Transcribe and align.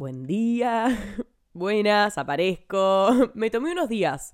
Buen 0.00 0.26
día. 0.26 0.96
Buenas, 1.52 2.16
aparezco. 2.16 3.10
Me 3.34 3.50
tomé 3.50 3.72
unos 3.72 3.90
días. 3.90 4.32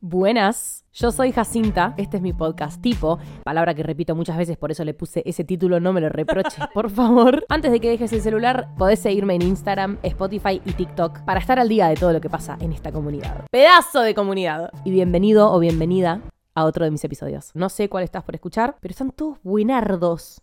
Buenas, 0.00 0.86
yo 0.94 1.12
soy 1.12 1.30
Jacinta, 1.30 1.92
este 1.98 2.16
es 2.16 2.22
mi 2.22 2.32
podcast 2.32 2.80
tipo, 2.80 3.18
palabra 3.44 3.74
que 3.74 3.82
repito 3.82 4.14
muchas 4.14 4.38
veces, 4.38 4.56
por 4.56 4.70
eso 4.70 4.82
le 4.82 4.94
puse 4.94 5.22
ese 5.26 5.44
título, 5.44 5.78
no 5.78 5.92
me 5.92 6.00
lo 6.00 6.08
reproches, 6.08 6.64
por 6.74 6.88
favor. 6.88 7.44
Antes 7.50 7.70
de 7.70 7.80
que 7.80 7.90
dejes 7.90 8.14
el 8.14 8.22
celular, 8.22 8.68
podés 8.78 9.00
seguirme 9.00 9.34
en 9.34 9.42
Instagram, 9.42 9.98
Spotify 10.02 10.62
y 10.64 10.72
TikTok 10.72 11.20
para 11.26 11.40
estar 11.40 11.58
al 11.58 11.68
día 11.68 11.88
de 11.88 11.96
todo 11.96 12.14
lo 12.14 12.20
que 12.22 12.30
pasa 12.30 12.56
en 12.60 12.72
esta 12.72 12.92
comunidad. 12.92 13.44
Pedazo 13.50 14.00
de 14.00 14.14
comunidad. 14.14 14.70
Y 14.86 14.90
bienvenido 14.90 15.52
o 15.52 15.58
bienvenida 15.58 16.22
a 16.54 16.64
otro 16.64 16.86
de 16.86 16.92
mis 16.92 17.04
episodios. 17.04 17.50
No 17.52 17.68
sé 17.68 17.90
cuál 17.90 18.04
estás 18.04 18.24
por 18.24 18.36
escuchar, 18.36 18.78
pero 18.80 18.92
están 18.92 19.10
todos 19.10 19.36
buenardos. 19.42 20.40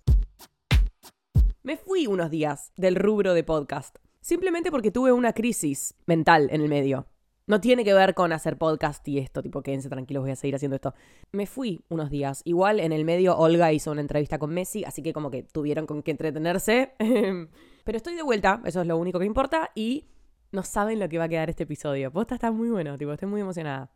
Me 1.65 1.77
fui 1.77 2.07
unos 2.07 2.29
días 2.29 2.73
del 2.75 2.95
rubro 2.95 3.33
de 3.33 3.45
podcast, 3.45 3.95
simplemente 4.19 4.69
porque 4.69 4.91
tuve 4.91 5.13
una 5.13 5.31
crisis 5.31 5.95
mental 6.05 6.49
en 6.51 6.59
el 6.59 6.67
medio. 6.67 7.07
No 7.47 7.61
tiene 7.61 7.85
que 7.85 7.93
ver 7.93 8.15
con 8.15 8.33
hacer 8.33 8.57
podcast 8.57 9.07
y 9.07 9.17
esto, 9.17 9.41
tipo, 9.41 9.61
quédense 9.61 9.87
tranquilos, 9.87 10.23
voy 10.23 10.31
a 10.31 10.35
seguir 10.35 10.55
haciendo 10.55 10.75
esto. 10.75 10.93
Me 11.31 11.45
fui 11.45 11.85
unos 11.87 12.09
días. 12.09 12.41
Igual 12.43 12.81
en 12.81 12.91
el 12.91 13.05
medio 13.05 13.37
Olga 13.37 13.71
hizo 13.71 13.91
una 13.91 14.01
entrevista 14.01 14.39
con 14.39 14.53
Messi, 14.53 14.83
así 14.83 15.01
que 15.01 15.13
como 15.13 15.31
que 15.31 15.43
tuvieron 15.43 15.85
con 15.85 16.03
qué 16.03 16.11
entretenerse. 16.11 16.95
Pero 17.85 17.95
estoy 17.95 18.15
de 18.15 18.23
vuelta, 18.23 18.61
eso 18.65 18.81
es 18.81 18.87
lo 18.87 18.97
único 18.97 19.19
que 19.19 19.25
importa, 19.25 19.71
y 19.73 20.09
no 20.51 20.63
saben 20.63 20.99
lo 20.99 21.07
que 21.07 21.17
va 21.17 21.23
a 21.23 21.29
quedar 21.29 21.49
este 21.49 21.63
episodio. 21.63 22.11
Posta 22.11 22.35
está 22.35 22.51
muy 22.51 22.71
bueno, 22.71 22.97
tipo, 22.97 23.13
estoy 23.13 23.29
muy 23.29 23.39
emocionada. 23.39 23.89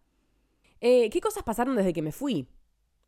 Eh, 0.80 1.10
¿Qué 1.10 1.20
cosas 1.20 1.44
pasaron 1.44 1.76
desde 1.76 1.92
que 1.92 2.02
me 2.02 2.14
fui? 2.14 2.48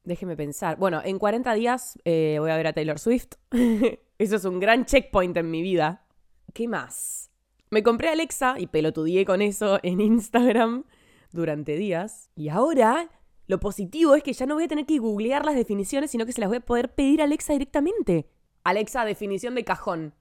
Déjeme 0.03 0.35
pensar. 0.35 0.77
Bueno, 0.77 1.01
en 1.01 1.17
40 1.17 1.53
días 1.53 1.97
eh, 2.03 2.35
voy 2.41 2.51
a 2.51 2.57
ver 2.57 2.67
a 2.67 2.73
Taylor 2.73 2.99
Swift. 2.99 3.35
eso 4.19 4.35
es 4.35 4.43
un 4.43 4.59
gran 4.59 4.85
checkpoint 4.85 5.37
en 5.37 5.49
mi 5.49 5.61
vida. 5.61 6.05
¿Qué 6.53 6.67
más? 6.67 7.31
Me 7.69 7.83
compré 7.83 8.09
Alexa 8.09 8.55
y 8.57 8.67
pelotudié 8.67 9.25
con 9.25 9.41
eso 9.41 9.79
en 9.81 10.01
Instagram 10.01 10.83
durante 11.31 11.77
días. 11.77 12.29
Y 12.35 12.49
ahora 12.49 13.09
lo 13.47 13.61
positivo 13.61 14.15
es 14.15 14.23
que 14.23 14.33
ya 14.33 14.45
no 14.45 14.55
voy 14.55 14.65
a 14.65 14.67
tener 14.67 14.85
que 14.85 14.99
googlear 14.99 15.45
las 15.45 15.55
definiciones, 15.55 16.11
sino 16.11 16.25
que 16.25 16.33
se 16.33 16.41
las 16.41 16.49
voy 16.49 16.57
a 16.57 16.65
poder 16.65 16.93
pedir 16.93 17.21
a 17.21 17.23
Alexa 17.23 17.53
directamente. 17.53 18.29
Alexa, 18.65 19.05
definición 19.05 19.55
de 19.55 19.63
cajón. 19.63 20.13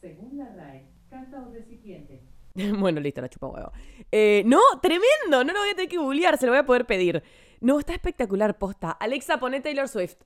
Según 0.00 0.38
la 0.38 0.48
RAE, 0.54 0.86
casa 1.10 1.44
o 1.44 1.52
recipiente. 1.52 2.22
bueno, 2.78 3.00
listo, 3.00 3.22
la 3.22 3.28
chupa 3.28 3.48
huevo. 3.48 3.72
Eh, 4.12 4.44
no, 4.46 4.60
tremendo, 4.80 5.42
no 5.44 5.52
lo 5.52 5.58
voy 5.58 5.70
a 5.70 5.74
tener 5.74 5.88
que 5.88 5.98
googlear, 5.98 6.38
se 6.38 6.46
lo 6.46 6.52
voy 6.52 6.60
a 6.60 6.66
poder 6.66 6.86
pedir. 6.86 7.24
No, 7.60 7.80
está 7.80 7.92
espectacular, 7.92 8.56
posta. 8.56 8.92
Alexa, 8.92 9.40
pone 9.40 9.60
Taylor 9.60 9.88
Swift. 9.88 10.18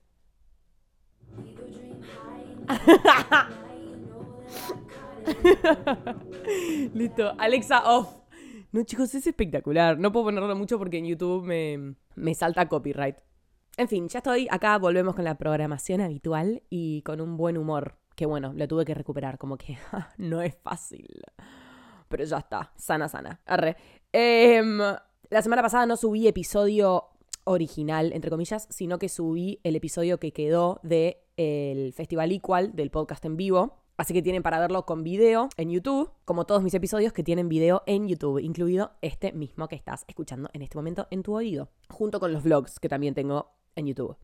Listo. 6.95 7.35
Alexa 7.39 7.83
off. 7.85 8.21
No, 8.73 8.85
chicos, 8.85 9.15
es 9.15 9.27
espectacular. 9.27 9.99
No 9.99 10.13
puedo 10.13 10.27
ponerlo 10.27 10.55
mucho 10.55 10.79
porque 10.79 10.99
en 10.99 11.07
YouTube 11.07 11.45
me, 11.45 11.97
me 12.15 12.35
salta 12.35 12.69
copyright. 12.69 13.17
En 13.77 13.89
fin, 13.89 14.09
ya 14.09 14.19
estoy 14.19 14.47
acá, 14.51 14.79
volvemos 14.79 15.15
con 15.15 15.25
la 15.25 15.39
programación 15.39 16.01
habitual 16.01 16.63
y 16.71 17.03
con 17.03 17.21
un 17.21 17.37
buen 17.37 17.57
humor. 17.57 17.97
Que 18.15 18.27
bueno, 18.27 18.53
lo 18.55 18.69
tuve 18.69 18.85
que 18.85 18.95
recuperar, 18.95 19.39
como 19.39 19.57
que 19.57 19.79
no 20.19 20.43
es 20.43 20.55
fácil. 20.63 21.23
Pero 22.09 22.25
ya 22.25 22.39
está, 22.39 22.73
sana, 22.77 23.09
sana. 23.09 23.41
Arre. 23.47 23.77
Em, 24.13 24.79
la 24.79 25.43
semana 25.43 25.63
pasada 25.63 25.87
no 25.87 25.97
subí 25.97 26.29
episodio 26.29 27.11
original, 27.45 28.13
entre 28.13 28.31
comillas, 28.31 28.67
sino 28.71 28.99
que 28.99 29.09
subí 29.09 29.61
el 29.65 29.77
episodio 29.77 30.19
que 30.19 30.33
quedó 30.33 30.81
del 30.83 31.17
el 31.41 31.95
Festival 31.95 32.33
Equal, 32.33 32.77
del 32.77 32.91
podcast 32.91 33.25
en 33.25 33.39
vivo. 33.39 33.79
Así 33.97 34.13
que 34.13 34.21
tienen 34.21 34.43
para 34.43 34.59
verlo 34.59 34.85
con 34.85 35.03
video 35.03 35.49
en 35.57 35.71
YouTube, 35.71 36.11
como 36.27 36.45
todos 36.45 36.63
mis 36.63 36.75
episodios 36.75 37.13
que 37.13 37.23
tienen 37.23 37.49
video 37.49 37.83
en 37.87 38.09
YouTube, 38.09 38.39
incluido 38.41 38.93
este 39.01 39.33
mismo 39.33 39.67
que 39.69 39.77
estás 39.77 40.05
escuchando 40.07 40.51
en 40.53 40.63
este 40.63 40.77
momento 40.77 41.07
en 41.11 41.23
tu 41.23 41.35
oído, 41.35 41.71
junto 41.89 42.21
con 42.21 42.33
los 42.33 42.43
vlogs 42.43 42.79
que 42.79 42.89
también 42.89 43.15
tengo 43.15 43.53
en 43.75 43.87
YouTube. 43.87 44.17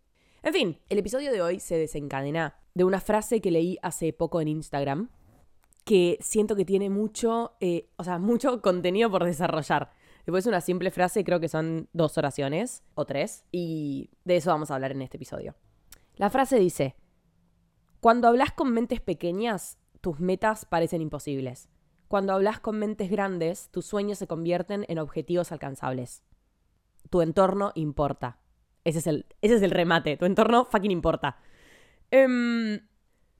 En 0.42 0.52
fin, 0.52 0.78
el 0.88 0.98
episodio 0.98 1.32
de 1.32 1.40
hoy 1.40 1.58
se 1.58 1.76
desencadena 1.76 2.56
de 2.74 2.84
una 2.84 3.00
frase 3.00 3.40
que 3.40 3.50
leí 3.50 3.78
hace 3.82 4.12
poco 4.12 4.40
en 4.42 4.48
Instagram, 4.48 5.10
que 5.84 6.18
siento 6.20 6.54
que 6.54 6.64
tiene 6.64 6.90
mucho, 6.90 7.56
eh, 7.60 7.88
o 7.96 8.04
sea, 8.04 8.18
mucho 8.18 8.60
contenido 8.60 9.10
por 9.10 9.24
desarrollar. 9.24 9.90
Después 10.26 10.46
una 10.46 10.60
simple 10.60 10.90
frase, 10.90 11.24
creo 11.24 11.40
que 11.40 11.48
son 11.48 11.88
dos 11.92 12.18
oraciones 12.18 12.82
o 12.94 13.04
tres, 13.04 13.44
y 13.52 14.10
de 14.24 14.36
eso 14.36 14.50
vamos 14.50 14.70
a 14.70 14.74
hablar 14.74 14.92
en 14.92 15.02
este 15.02 15.16
episodio. 15.16 15.54
La 16.16 16.30
frase 16.30 16.58
dice, 16.58 16.96
cuando 18.06 18.28
hablas 18.28 18.52
con 18.52 18.72
mentes 18.72 19.00
pequeñas, 19.00 19.78
tus 20.00 20.20
metas 20.20 20.64
parecen 20.64 21.02
imposibles. 21.02 21.68
Cuando 22.06 22.34
hablas 22.34 22.60
con 22.60 22.78
mentes 22.78 23.10
grandes, 23.10 23.68
tus 23.72 23.84
sueños 23.84 24.18
se 24.18 24.28
convierten 24.28 24.86
en 24.86 25.00
objetivos 25.00 25.50
alcanzables. 25.50 26.22
Tu 27.10 27.20
entorno 27.20 27.72
importa. 27.74 28.38
Ese 28.84 29.00
es 29.00 29.08
el, 29.08 29.26
ese 29.42 29.56
es 29.56 29.62
el 29.62 29.72
remate. 29.72 30.16
Tu 30.16 30.24
entorno 30.24 30.66
fucking 30.66 30.92
importa. 30.92 31.38
Em, 32.12 32.78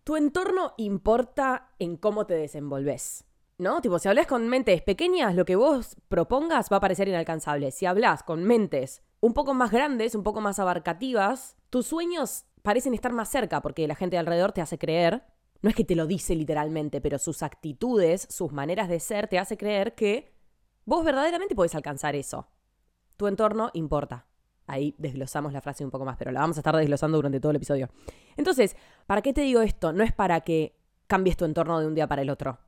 tu 0.03 0.17
entorno 0.17 0.75
importa 0.79 1.71
en 1.79 1.97
cómo 1.97 2.27
te 2.27 2.35
desenvolves. 2.35 3.25
¿No? 3.59 3.81
Tipo, 3.81 4.01
si 4.01 4.09
hablas 4.09 4.27
con 4.27 4.49
mentes 4.49 4.83
pequeñas, 4.83 5.37
lo 5.37 5.45
que 5.45 5.55
vos 5.55 5.97
propongas 6.09 6.73
va 6.73 6.79
a 6.79 6.81
parecer 6.81 7.07
inalcanzable. 7.07 7.71
Si 7.71 7.87
hablas 7.87 8.25
con 8.25 8.43
mentes 8.43 9.05
un 9.21 9.33
poco 9.33 9.55
más 9.55 9.71
grandes, 9.71 10.17
un 10.17 10.25
poco 10.25 10.41
más 10.41 10.59
abarcativas, 10.59 11.57
tus 11.71 11.87
sueños 11.87 12.47
parecen 12.67 12.95
estar 12.95 13.13
más 13.13 13.29
cerca 13.29 13.63
porque 13.63 13.87
la 13.87 13.95
gente 13.95 14.19
alrededor 14.19 14.51
te 14.51 14.61
hace 14.61 14.77
creer, 14.77 15.23
no 15.63 15.71
es 15.71 15.77
que 15.77 15.85
te 15.85 15.95
lo 15.95 16.05
dice 16.05 16.35
literalmente, 16.35 17.01
pero 17.01 17.17
sus 17.17 17.45
actitudes, 17.45 18.27
sus 18.29 18.53
maneras 18.53 18.89
de 18.89 18.99
ser 18.99 19.29
te 19.29 19.39
hace 19.39 19.57
creer 19.57 19.95
que 19.95 20.35
vos 20.85 21.05
verdaderamente 21.05 21.55
podés 21.55 21.77
alcanzar 21.77 22.17
eso. 22.17 22.49
Tu 23.17 23.29
entorno 23.29 23.71
importa. 23.73 24.27
Ahí 24.67 24.97
desglosamos 24.99 25.53
la 25.53 25.61
frase 25.61 25.85
un 25.85 25.93
poco 25.93 26.05
más, 26.05 26.17
pero 26.17 26.33
la 26.33 26.41
vamos 26.41 26.57
a 26.57 26.61
estar 26.61 26.75
desglosando 26.75 27.19
durante 27.19 27.39
todo 27.39 27.51
el 27.51 27.57
episodio. 27.59 27.89
Entonces, 28.37 28.77
¿para 29.07 29.23
qué 29.23 29.33
te 29.33 29.43
digo 29.43 29.61
esto? 29.61 29.93
No 29.93 30.03
es 30.03 30.13
para 30.13 30.41
que 30.41 30.77
cambies 31.07 31.37
tu 31.37 31.45
entorno 31.45 31.79
de 31.79 31.87
un 31.87 31.95
día 31.95 32.09
para 32.09 32.23
el 32.23 32.31
otro. 32.31 32.59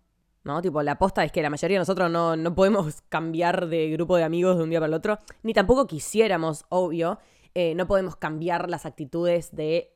¿No? 0.45 0.63
Tipo, 0.63 0.81
la 0.85 0.93
aposta 0.93 1.25
es 1.25 1.33
que 1.33 1.43
la 1.43 1.51
mayoría 1.51 1.75
de 1.75 1.81
nosotros 1.81 2.09
no, 2.09 2.37
no 2.37 2.55
podemos 2.55 3.03
cambiar 3.09 3.67
de 3.67 3.91
grupo 3.91 4.17
de 4.17 4.23
amigos 4.23 4.59
de 4.59 4.63
un 4.63 4.71
día 4.71 4.79
para 4.79 4.87
el 4.91 4.95
otro, 4.95 5.19
ni 5.43 5.55
tampoco 5.55 5.89
quisiéramos, 5.89 6.67
obvio. 6.69 7.19
Eh, 7.55 7.75
no 7.75 7.87
podemos 7.87 8.17
cambiar 8.17 8.69
las 8.69 8.87
actitudes 8.87 9.55
de 9.55 9.95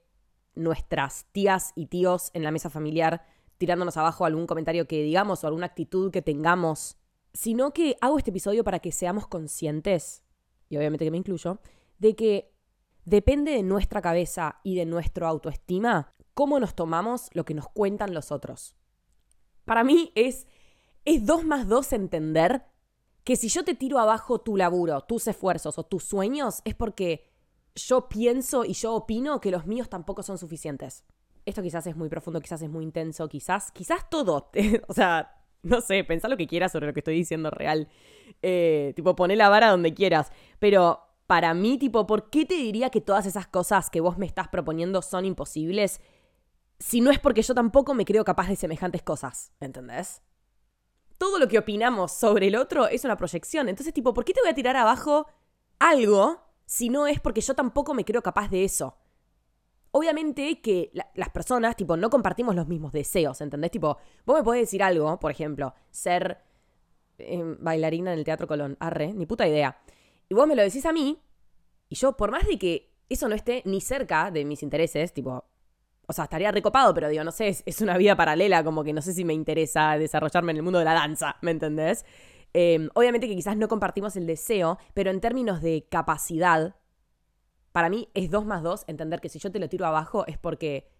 nuestras 0.54 1.26
tías 1.32 1.72
y 1.74 1.86
tíos 1.86 2.30
en 2.34 2.44
la 2.44 2.50
mesa 2.50 2.70
familiar 2.70 3.24
tirándonos 3.62 3.96
abajo 3.96 4.24
algún 4.24 4.48
comentario 4.48 4.88
que 4.88 5.04
digamos 5.04 5.44
o 5.44 5.46
alguna 5.46 5.66
actitud 5.66 6.10
que 6.10 6.20
tengamos, 6.20 6.96
sino 7.32 7.72
que 7.72 7.96
hago 8.00 8.18
este 8.18 8.30
episodio 8.30 8.64
para 8.64 8.80
que 8.80 8.90
seamos 8.90 9.28
conscientes, 9.28 10.24
y 10.68 10.76
obviamente 10.76 11.04
que 11.04 11.12
me 11.12 11.18
incluyo, 11.18 11.60
de 12.00 12.16
que 12.16 12.52
depende 13.04 13.52
de 13.52 13.62
nuestra 13.62 14.02
cabeza 14.02 14.58
y 14.64 14.74
de 14.74 14.84
nuestra 14.84 15.28
autoestima 15.28 16.12
cómo 16.34 16.58
nos 16.58 16.74
tomamos 16.74 17.30
lo 17.34 17.44
que 17.44 17.54
nos 17.54 17.68
cuentan 17.68 18.14
los 18.14 18.32
otros. 18.32 18.74
Para 19.64 19.84
mí 19.84 20.10
es, 20.16 20.48
es 21.04 21.24
dos 21.24 21.44
más 21.44 21.68
dos 21.68 21.92
entender 21.92 22.64
que 23.22 23.36
si 23.36 23.48
yo 23.48 23.64
te 23.64 23.76
tiro 23.76 24.00
abajo 24.00 24.40
tu 24.40 24.56
laburo, 24.56 25.02
tus 25.02 25.28
esfuerzos 25.28 25.78
o 25.78 25.84
tus 25.84 26.02
sueños, 26.02 26.62
es 26.64 26.74
porque 26.74 27.31
yo 27.74 28.08
pienso 28.08 28.64
y 28.64 28.74
yo 28.74 28.94
opino 28.94 29.40
que 29.40 29.50
los 29.50 29.66
míos 29.66 29.88
tampoco 29.88 30.22
son 30.22 30.38
suficientes. 30.38 31.04
Esto 31.44 31.62
quizás 31.62 31.86
es 31.86 31.96
muy 31.96 32.08
profundo, 32.08 32.40
quizás 32.40 32.62
es 32.62 32.70
muy 32.70 32.84
intenso, 32.84 33.28
quizás, 33.28 33.72
quizás 33.72 34.08
todo. 34.08 34.50
o 34.88 34.92
sea, 34.92 35.42
no 35.62 35.80
sé, 35.80 36.04
pensá 36.04 36.28
lo 36.28 36.36
que 36.36 36.46
quieras 36.46 36.72
sobre 36.72 36.86
lo 36.86 36.92
que 36.92 37.00
estoy 37.00 37.14
diciendo 37.14 37.50
real. 37.50 37.88
Eh, 38.42 38.92
tipo, 38.94 39.16
poné 39.16 39.36
la 39.36 39.48
vara 39.48 39.70
donde 39.70 39.94
quieras. 39.94 40.30
Pero 40.58 41.00
para 41.26 41.54
mí, 41.54 41.78
tipo, 41.78 42.06
¿por 42.06 42.30
qué 42.30 42.44
te 42.44 42.54
diría 42.54 42.90
que 42.90 43.00
todas 43.00 43.26
esas 43.26 43.46
cosas 43.46 43.90
que 43.90 44.00
vos 44.00 44.18
me 44.18 44.26
estás 44.26 44.48
proponiendo 44.48 45.02
son 45.02 45.24
imposibles? 45.24 46.00
Si 46.78 47.00
no 47.00 47.10
es 47.10 47.18
porque 47.18 47.42
yo 47.42 47.54
tampoco 47.54 47.94
me 47.94 48.04
creo 48.04 48.24
capaz 48.24 48.48
de 48.48 48.56
semejantes 48.56 49.02
cosas, 49.02 49.52
¿entendés? 49.60 50.22
Todo 51.16 51.38
lo 51.38 51.46
que 51.46 51.58
opinamos 51.58 52.12
sobre 52.12 52.48
el 52.48 52.56
otro 52.56 52.88
es 52.88 53.04
una 53.04 53.16
proyección. 53.16 53.68
Entonces, 53.68 53.94
tipo, 53.94 54.12
¿por 54.12 54.24
qué 54.24 54.32
te 54.32 54.40
voy 54.40 54.50
a 54.50 54.54
tirar 54.54 54.76
abajo 54.76 55.26
algo 55.78 56.51
si 56.72 56.88
no 56.88 57.06
es 57.06 57.20
porque 57.20 57.42
yo 57.42 57.52
tampoco 57.52 57.92
me 57.92 58.02
creo 58.02 58.22
capaz 58.22 58.48
de 58.48 58.64
eso. 58.64 58.96
Obviamente 59.90 60.62
que 60.62 60.90
las 61.12 61.28
personas, 61.28 61.76
tipo, 61.76 61.98
no 61.98 62.08
compartimos 62.08 62.54
los 62.54 62.66
mismos 62.66 62.92
deseos, 62.92 63.42
¿entendés? 63.42 63.72
Tipo, 63.72 63.98
vos 64.24 64.38
me 64.38 64.42
podés 64.42 64.62
decir 64.62 64.82
algo, 64.82 65.20
por 65.20 65.30
ejemplo, 65.30 65.74
ser 65.90 66.38
em, 67.18 67.58
bailarina 67.60 68.14
en 68.14 68.18
el 68.18 68.24
Teatro 68.24 68.46
Colón, 68.46 68.78
arre, 68.80 69.12
ni 69.12 69.26
puta 69.26 69.46
idea. 69.46 69.82
Y 70.30 70.34
vos 70.34 70.46
me 70.46 70.56
lo 70.56 70.62
decís 70.62 70.86
a 70.86 70.94
mí, 70.94 71.22
y 71.90 71.94
yo, 71.94 72.16
por 72.16 72.30
más 72.30 72.46
de 72.46 72.58
que 72.58 72.90
eso 73.10 73.28
no 73.28 73.34
esté 73.34 73.60
ni 73.66 73.82
cerca 73.82 74.30
de 74.30 74.46
mis 74.46 74.62
intereses, 74.62 75.12
tipo, 75.12 75.44
o 76.06 76.12
sea, 76.14 76.24
estaría 76.24 76.52
recopado, 76.52 76.94
pero 76.94 77.10
digo, 77.10 77.22
no 77.22 77.32
sé, 77.32 77.48
es, 77.48 77.62
es 77.66 77.82
una 77.82 77.98
vida 77.98 78.16
paralela, 78.16 78.64
como 78.64 78.82
que 78.82 78.94
no 78.94 79.02
sé 79.02 79.12
si 79.12 79.26
me 79.26 79.34
interesa 79.34 79.98
desarrollarme 79.98 80.52
en 80.52 80.56
el 80.56 80.62
mundo 80.62 80.78
de 80.78 80.86
la 80.86 80.94
danza, 80.94 81.36
¿me 81.42 81.50
entendés? 81.50 82.06
Em, 82.54 82.88
obviamente 82.94 83.28
que 83.28 83.36
quizás 83.36 83.56
no 83.56 83.68
compartimos 83.68 84.16
el 84.16 84.26
deseo, 84.26 84.78
pero 84.94 85.10
en 85.10 85.20
términos 85.20 85.62
de 85.62 85.86
capacidad, 85.90 86.76
para 87.72 87.88
mí 87.88 88.08
es 88.14 88.30
dos 88.30 88.44
más 88.44 88.62
dos 88.62 88.84
entender 88.86 89.20
que 89.20 89.28
si 89.28 89.38
yo 89.38 89.50
te 89.50 89.58
lo 89.58 89.68
tiro 89.68 89.86
abajo 89.86 90.26
es 90.26 90.38
porque 90.38 90.90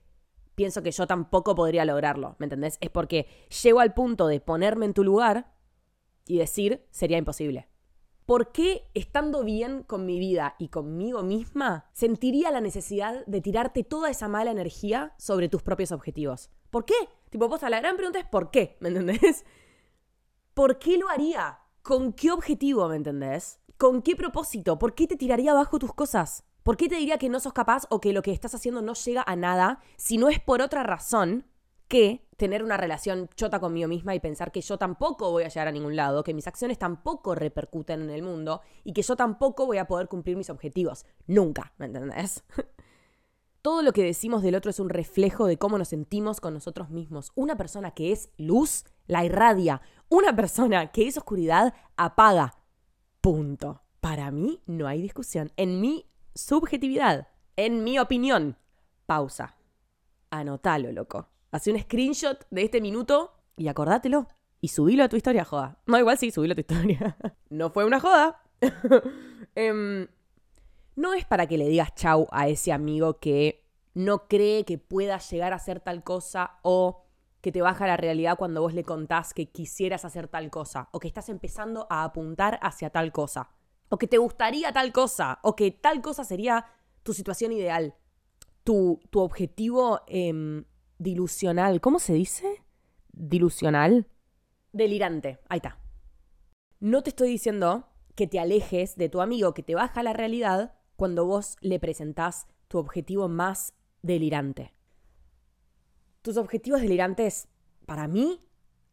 pienso 0.55 0.83
que 0.83 0.91
yo 0.91 1.07
tampoco 1.07 1.55
podría 1.55 1.85
lograrlo, 1.85 2.37
¿me 2.39 2.47
entendés? 2.47 2.79
Es 2.81 2.91
porque 2.91 3.27
llego 3.63 3.81
al 3.81 3.95
punto 3.95 4.27
de 4.27 4.41
ponerme 4.41 4.87
en 4.87 4.95
tu 4.95 5.05
lugar 5.05 5.53
y 6.27 6.39
decir, 6.39 6.87
sería 6.91 7.19
imposible. 7.19 7.69
¿Por 8.27 8.53
qué, 8.53 8.85
estando 8.95 9.43
bien 9.43 9.83
con 9.83 10.07
mi 10.07 10.19
vida 10.19 10.55
y 10.59 10.69
conmigo 10.69 11.23
misma, 11.23 11.91
sentiría 11.93 12.51
la 12.51 12.61
necesidad 12.61 13.27
de 13.27 13.41
tirarte 13.41 13.83
toda 13.83 14.11
esa 14.11 14.29
mala 14.29 14.53
energía 14.53 15.15
sobre 15.19 15.49
tus 15.49 15.63
propios 15.63 15.91
objetivos? 15.91 16.51
¿Por 16.71 16.85
qué? 16.85 16.95
Tipo, 17.31 17.49
vos 17.49 17.61
la 17.63 17.81
gran 17.81 17.97
pregunta 17.97 18.21
es 18.21 18.27
¿por 18.27 18.51
qué? 18.51 18.77
¿Me 18.81 18.89
entendés? 18.89 19.45
¿Por 20.55 20.79
qué 20.79 20.99
lo 20.99 21.09
haría? 21.09 21.61
¿Con 21.83 22.13
qué 22.13 22.31
objetivo? 22.31 22.87
¿Me 22.87 22.97
entendés? 22.97 23.59
¿Con 23.79 24.03
qué 24.03 24.15
propósito? 24.15 24.79
¿Por 24.79 24.95
qué 24.95 25.07
te 25.07 25.17
tiraría 25.17 25.53
abajo 25.53 25.79
tus 25.79 25.95
cosas? 25.95 26.45
¿Por 26.63 26.77
qué 26.77 26.91
te 26.91 26.97
diría 26.97 27.17
que 27.17 27.31
no 27.31 27.41
sos 27.41 27.55
capaz 27.55 27.87
o 27.89 28.01
que 28.03 28.13
lo 28.13 28.21
que 28.21 28.33
estás 28.33 28.55
haciendo 28.55 28.83
no 28.83 28.93
llega 28.93 29.25
a 29.27 29.35
nada 29.35 29.81
si 29.97 30.19
no 30.19 30.29
es 30.29 30.41
por 30.41 30.61
otra 30.61 30.83
razón 30.83 31.47
que 31.89 32.29
tener 32.37 32.63
una 32.63 32.77
relación 32.77 33.31
chota 33.35 33.61
conmigo 33.61 33.89
misma 33.89 34.15
y 34.15 34.21
pensar 34.21 34.53
que 34.53 34.61
yo 34.61 34.77
tampoco 34.77 35.31
voy 35.31 35.45
a 35.45 35.49
llegar 35.49 35.69
a 35.69 35.73
ningún 35.73 35.97
lado, 35.97 36.23
que 36.23 36.35
mis 36.35 36.47
acciones 36.47 36.79
tampoco 36.79 37.35
repercuten 37.35 38.03
en 38.03 38.11
el 38.11 38.23
mundo 38.23 38.61
y 38.85 38.93
que 38.93 39.03
yo 39.03 39.17
tampoco 39.17 39.65
voy 39.65 39.79
a 39.79 39.87
poder 39.87 40.09
cumplir 40.09 40.37
mis 40.37 40.51
objetivos? 40.51 41.07
Nunca, 41.27 41.73
¿me 41.79 41.87
entendés? 41.87 42.45
Todo 43.63 43.83
lo 43.83 43.93
que 43.93 44.03
decimos 44.03 44.43
del 44.43 44.57
otro 44.57 44.71
es 44.71 44.81
un 44.81 44.89
reflejo 44.89 45.47
de 45.47 45.57
cómo 45.57 45.79
nos 45.79 45.89
sentimos 45.89 46.41
con 46.41 46.53
nosotros 46.53 46.91
mismos. 46.91 47.31
Una 47.37 47.57
persona 47.57 47.93
que 47.93 48.11
es 48.11 48.29
luz 48.37 48.85
la 49.07 49.25
irradia. 49.25 49.81
Una 50.13 50.37
persona 50.37 50.93
que 50.93 51.09
es 51.09 51.17
oscuridad 51.17 51.73
apaga. 51.97 52.59
Punto. 53.23 53.81
Para 54.03 54.31
mí 54.31 54.61
no 54.67 54.87
hay 54.87 55.01
discusión. 55.01 55.53
En 55.57 55.81
mi 55.81 56.05
subjetividad, 56.35 57.29
en 57.57 57.83
mi 57.83 57.99
opinión. 57.99 58.59
Pausa. 59.07 59.57
Anotalo, 60.29 60.93
loco. 60.93 61.31
Haz 61.51 61.67
un 61.69 61.81
screenshot 61.81 62.47
de 62.51 62.63
este 62.63 62.83
minuto 62.83 63.33
y 63.57 63.69
acordátelo. 63.69 64.29
Y 64.61 64.69
subilo 64.69 65.03
a 65.03 65.09
tu 65.09 65.17
historia, 65.17 65.47
joda. 65.47 65.79
No, 65.87 65.99
igual 65.99 66.19
sí, 66.19 66.31
subilo 66.31 66.53
a 66.53 66.57
tu 66.57 66.61
historia. 66.61 67.17
no 67.49 67.71
fue 67.71 67.87
una 67.87 67.99
joda. 67.99 68.43
Em, 69.55 70.09
no 70.95 71.15
es 71.15 71.25
para 71.25 71.47
que 71.47 71.57
le 71.57 71.69
digas 71.69 71.95
chau 71.95 72.29
a 72.33 72.49
ese 72.49 72.71
amigo 72.71 73.19
que 73.19 73.65
no 73.95 74.29
cree 74.29 74.67
que 74.67 74.77
pueda 74.77 75.17
llegar 75.17 75.55
a 75.55 75.57
hacer 75.57 75.81
tal 75.81 76.05
cosa 76.05 76.59
o 76.61 77.02
que 77.43 77.53
te 77.53 77.61
baja 77.61 77.87
la 77.87 77.99
realidad 77.99 78.39
cuando 78.39 78.63
vos 78.63 78.73
le 78.73 78.85
contás 78.85 79.35
que 79.35 79.51
quisieras 79.51 80.07
hacer 80.07 80.29
tal 80.29 80.49
cosa 80.49 80.89
o 80.93 81.01
que 81.01 81.09
estás 81.09 81.29
empezando 81.29 81.87
a 81.91 82.05
apuntar 82.05 82.59
hacia 82.63 82.89
tal 82.89 83.13
cosa 83.13 83.51
o 83.91 83.99
que 83.99 84.07
te 84.07 84.17
gustaría 84.17 84.73
tal 84.73 84.93
cosa 84.93 85.39
o 85.43 85.55
que 85.55 85.71
tal 85.73 86.01
cosa 86.01 86.25
sería 86.25 86.65
tu 87.03 87.13
situación 87.13 87.53
ideal, 87.53 87.95
tu, 88.65 89.01
tu 89.11 89.21
objetivo 89.21 90.01
eh, 90.07 90.65
dilusional. 90.99 91.81
¿Cómo 91.81 91.99
se 91.99 92.15
dice? 92.15 92.63
Dilusional. 93.13 94.07
Delirante. 94.73 95.41
Ahí 95.49 95.59
está. 95.59 95.79
No 96.79 97.03
te 97.03 97.11
estoy 97.11 97.29
diciendo 97.29 97.89
que 98.15 98.27
te 98.27 98.39
alejes 98.39 98.97
de 98.97 99.09
tu 99.09 99.21
amigo 99.21 99.53
que 99.53 99.63
te 99.63 99.75
baja 99.75 100.03
la 100.03 100.13
realidad 100.13 100.75
cuando 100.97 101.27
vos 101.27 101.57
le 101.61 101.81
presentás 101.81 102.47
tu 102.69 102.79
objetivo 102.79 103.29
más 103.29 103.75
delirante. 104.03 104.73
Tus 106.23 106.37
objetivos 106.37 106.81
delirantes, 106.81 107.49
para 107.85 108.07
mí, 108.07 108.41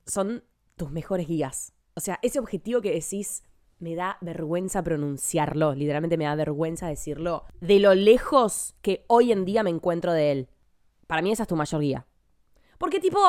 son 0.06 0.44
tus 0.76 0.92
mejores 0.92 1.28
guías. 1.28 1.74
O 1.94 2.00
sea, 2.00 2.20
ese 2.24 2.40
objetivo 2.40 2.82
que 2.82 2.92
decís, 2.92 3.44
me 3.78 3.96
da 3.96 4.18
vergüenza 4.22 4.84
pronunciarlo, 4.84 5.76
literalmente 5.76 6.18
me 6.18 6.26
da 6.26 6.36
vergüenza 6.36 6.88
decirlo, 6.88 7.46
de 7.62 7.80
lo 7.80 7.94
lejos 7.94 8.76
que 8.82 9.06
hoy 9.08 9.32
en 9.32 9.46
día 9.46 9.64
me 9.64 9.70
encuentro 9.70 10.12
de 10.12 10.32
él. 10.32 10.50
Para 11.08 11.22
mí 11.22 11.32
esa 11.32 11.44
es 11.44 11.50
tu 11.50 11.56
mayor 11.56 11.82
guía. 11.82 12.08
Porque 12.78 13.00
tipo, 13.00 13.20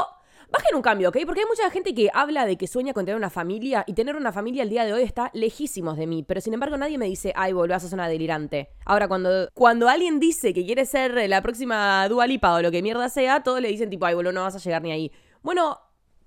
bajen 0.50 0.74
un 0.74 0.82
cambio, 0.82 1.08
¿ok? 1.10 1.18
Porque 1.24 1.40
hay 1.40 1.46
mucha 1.46 1.70
gente 1.70 1.94
que 1.94 2.10
habla 2.12 2.46
de 2.46 2.56
que 2.56 2.66
sueña 2.66 2.92
con 2.92 3.04
tener 3.04 3.16
una 3.16 3.30
familia 3.30 3.84
y 3.86 3.94
tener 3.94 4.16
una 4.16 4.32
familia 4.32 4.62
el 4.62 4.70
día 4.70 4.84
de 4.84 4.92
hoy 4.92 5.02
está 5.02 5.30
lejísimos 5.34 5.96
de 5.96 6.06
mí, 6.06 6.22
pero 6.22 6.40
sin 6.40 6.54
embargo 6.54 6.76
nadie 6.76 6.98
me 6.98 7.06
dice, 7.06 7.32
ay, 7.36 7.52
volvás 7.52 7.90
a 7.90 7.94
una 7.94 8.08
delirante. 8.08 8.70
Ahora, 8.84 9.08
cuando, 9.08 9.48
cuando 9.54 9.88
alguien 9.88 10.20
dice 10.20 10.52
que 10.52 10.64
quiere 10.64 10.86
ser 10.86 11.28
la 11.28 11.42
próxima 11.42 12.08
Dua 12.08 12.26
Lipa 12.26 12.54
o 12.54 12.62
lo 12.62 12.70
que 12.70 12.82
mierda 12.82 13.08
sea, 13.08 13.42
todos 13.42 13.60
le 13.60 13.68
dicen 13.68 13.90
tipo, 13.90 14.06
ay, 14.06 14.14
boludo, 14.14 14.32
no 14.32 14.42
vas 14.42 14.56
a 14.56 14.58
llegar 14.58 14.82
ni 14.82 14.92
ahí. 14.92 15.12
Bueno, 15.42 15.78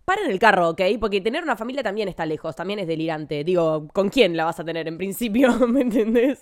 paren 0.06 0.30
el 0.30 0.40
carro, 0.40 0.70
¿ok? 0.70 0.81
Porque 1.00 1.22
tener 1.22 1.44
una 1.44 1.56
familia 1.56 1.84
también 1.84 2.08
está 2.08 2.25
lejos, 2.25 2.56
también 2.56 2.80
es 2.80 2.88
delirante. 2.88 3.44
Digo, 3.44 3.88
¿con 3.94 4.10
quién 4.10 4.38
la 4.38 4.46
vas 4.46 4.60
a 4.60 4.64
tener 4.64 4.88
en 4.88 4.98
principio? 4.98 5.52
¿Me 5.68 5.81
entendés? 5.81 6.40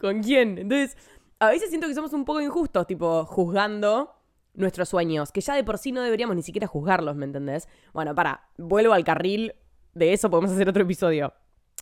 ¿con 0.00 0.22
quién? 0.22 0.58
Entonces, 0.58 0.96
a 1.38 1.48
veces 1.50 1.68
siento 1.68 1.88
que 1.88 1.94
somos 1.94 2.12
un 2.12 2.24
poco 2.24 2.40
injustos, 2.40 2.86
tipo, 2.86 3.24
juzgando 3.24 4.19
nuestros 4.60 4.88
sueños, 4.88 5.32
que 5.32 5.40
ya 5.40 5.54
de 5.54 5.64
por 5.64 5.78
sí 5.78 5.92
no 5.92 6.02
deberíamos 6.02 6.36
ni 6.36 6.42
siquiera 6.42 6.66
juzgarlos, 6.66 7.16
¿me 7.16 7.24
entendés? 7.24 7.68
Bueno, 7.92 8.14
para, 8.14 8.48
vuelvo 8.56 8.92
al 8.92 9.04
carril 9.04 9.54
de 9.94 10.12
eso, 10.12 10.30
podemos 10.30 10.52
hacer 10.52 10.68
otro 10.68 10.82
episodio. 10.82 11.32